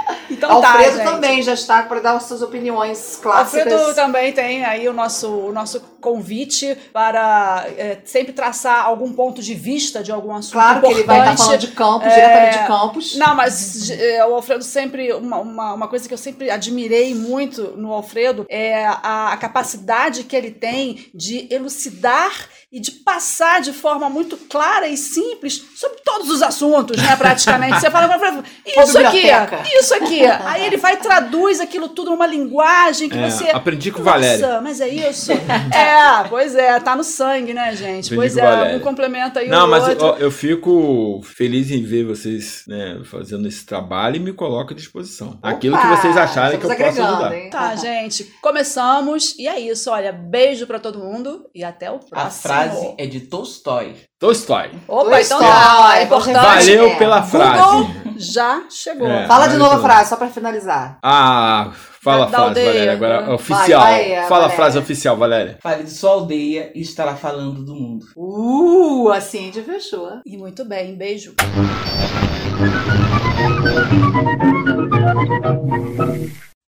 Então 0.45 0.62
tá, 0.62 0.71
Alfredo 0.71 0.97
gente. 0.97 1.06
também 1.06 1.41
já 1.41 1.53
está 1.53 1.84
para 1.84 1.99
dar 1.99 2.13
as 2.13 2.23
suas 2.23 2.41
opiniões 2.41 3.19
clássicas. 3.21 3.71
Alfredo 3.71 3.95
também 3.95 4.34
tem 4.34 4.63
aí 4.63 4.88
o 4.88 4.93
nosso, 4.93 5.27
o 5.29 5.51
nosso 5.51 5.79
convite 6.01 6.77
para 6.91 7.65
é, 7.77 7.99
sempre 8.03 8.34
traçar 8.34 8.86
algum 8.86 9.13
ponto 9.13 9.41
de 9.41 9.53
vista 9.53 10.03
de 10.03 10.12
algum 10.12 10.36
assunto 10.36 10.53
Claro 10.53 10.82
que 10.82 10.88
ele 10.88 11.03
vai 11.03 11.19
estar 11.19 11.34
importante. 11.34 11.45
falando 11.45 11.60
de 11.60 11.67
campos, 11.67 12.08
É, 12.08 12.15
diretamente 12.15 12.60
de 12.60 12.67
campos. 12.67 13.15
Não, 13.15 13.36
mas 13.36 13.89
é, 13.89 14.25
o 14.25 14.36
Alfredo 14.36 14.63
sempre. 14.63 15.13
Uma, 15.13 15.38
uma, 15.38 15.73
uma 15.73 15.88
coisa 15.88 16.08
que 16.08 16.13
eu 16.13 16.17
sempre 16.17 16.49
admirei 16.49 17.15
muito 17.15 17.73
no 17.77 17.93
Alfredo 17.93 18.45
é 18.49 18.86
a, 18.86 19.32
a 19.32 19.38
capacidade 19.38 20.23
que 20.23 20.36
ele 20.36 20.51
tem 20.51 21.08
de 21.13 21.47
elucidar 21.49 22.32
e 22.71 22.79
de 22.79 22.91
passar 22.91 23.62
de 23.62 23.71
forma 23.71 24.10
muito 24.10 24.36
clara 24.36 24.88
e 24.88 24.97
simples 24.97 25.63
sobre 25.75 25.99
todos 26.03 26.29
os 26.29 26.41
assuntos, 26.41 26.97
né? 26.97 27.15
Praticamente. 27.15 27.79
Você 27.79 27.89
fala, 27.89 28.12
Alfredo, 28.12 28.43
isso 28.65 28.97
aqui, 28.97 29.21
biblioteca. 29.21 29.63
isso 29.79 29.93
aqui. 29.95 30.21
Aí 30.46 30.65
ele 30.65 30.78
vai 30.78 30.93
e 30.93 30.98
traduz 30.98 31.60
aquilo 31.60 31.89
tudo 31.89 32.12
numa 32.12 32.26
linguagem 32.28 33.10
que 33.10 33.17
É, 33.17 33.30
você. 33.30 33.50
aprendi 33.50 33.91
com 33.91 34.02
o 34.02 34.04
Nossa, 34.04 34.19
Valério. 34.19 34.62
mas 34.63 34.82
é 34.82 34.88
isso? 34.89 35.32
é, 35.74 36.28
pois 36.30 36.56
é, 36.56 36.80
tá 36.80 36.96
no 36.96 37.04
sangue, 37.04 37.54
né, 37.54 37.76
gente? 37.76 38.13
Aprendi 38.13 38.15
pois 38.15 38.34
com 38.36 38.39
é, 38.41 38.76
um 38.76 38.80
complementa 38.80 39.39
aí 39.39 39.48
Não, 39.48 39.65
o 39.65 39.69
mas 39.69 39.88
outro. 39.88 40.06
eu, 40.08 40.15
eu 40.17 40.32
fico 40.32 41.22
feliz 41.24 41.72
em 41.72 41.84
ver 41.84 42.06
vocês 42.06 42.63
né, 42.67 43.02
fazendo 43.06 43.48
esse 43.48 43.65
trabalho 43.65 44.15
e 44.17 44.19
me 44.19 44.34
coloco 44.34 44.74
à 44.74 44.76
disposição. 44.76 45.38
Aquilo 45.41 45.78
que 45.78 45.86
Opa, 45.86 45.96
vocês 45.98 46.17
acharem 46.17 46.60
que 46.60 46.65
eu 46.65 46.69
posso 46.76 47.02
ajudar. 47.02 47.34
hein? 47.36 47.50
Tá, 47.50 47.76
gente, 47.76 48.24
começamos. 48.41 49.36
E 49.38 49.48
é 49.48 49.60
isso, 49.60 49.89
olha, 49.91 50.12
beijo 50.12 50.65
pra 50.67 50.80
todo 50.80 51.00
mundo 51.00 51.46
e 51.54 51.63
até 51.63 51.89
o 51.91 52.00
próximo. 52.00 52.15
A 52.28 52.30
frase 52.30 52.96
é 52.98 53.06
de 53.06 53.22
Tolstói. 53.22 53.96
Tolstói. 54.23 54.69
Opa, 54.88 55.09
Toy 55.09 55.21
então 55.21 55.41
Story, 55.41 55.45
tá, 55.45 55.97
é 55.97 56.03
importante. 56.03 56.45
Valeu 56.45 56.86
é. 56.86 56.95
pela 56.95 57.23
frase. 57.23 57.62
Google 57.62 57.89
já 58.15 58.63
chegou. 58.69 59.05
É. 59.05 59.27
Fala 59.27 59.47
de 59.47 59.57
novo 59.57 59.75
a 59.75 59.79
frase, 59.81 60.09
só 60.12 60.15
para 60.15 60.29
finalizar. 60.29 60.97
Ah, 61.03 61.73
fala 62.01 62.23
a 62.23 62.29
frase, 62.29 62.43
aldeia, 62.45 62.67
Valéria. 62.71 62.93
Agora, 62.93 63.21
né? 63.27 63.33
oficial. 63.33 63.81
Vai, 63.81 64.15
vai, 64.15 64.27
fala 64.29 64.45
a 64.45 64.49
frase 64.49 64.79
oficial, 64.79 65.17
Valéria. 65.17 65.57
Fale 65.62 65.83
de 65.83 65.91
sua 65.91 66.12
aldeia 66.12 66.71
e 66.73 66.79
estará 66.79 67.17
falando 67.17 67.65
do 67.65 67.75
mundo. 67.75 68.05
Uh, 68.15 69.09
assim 69.09 69.51
de 69.51 69.62
fechou. 69.62 70.21
E 70.25 70.38
muito 70.38 70.63
bem, 70.63 70.95
beijo. 70.95 71.36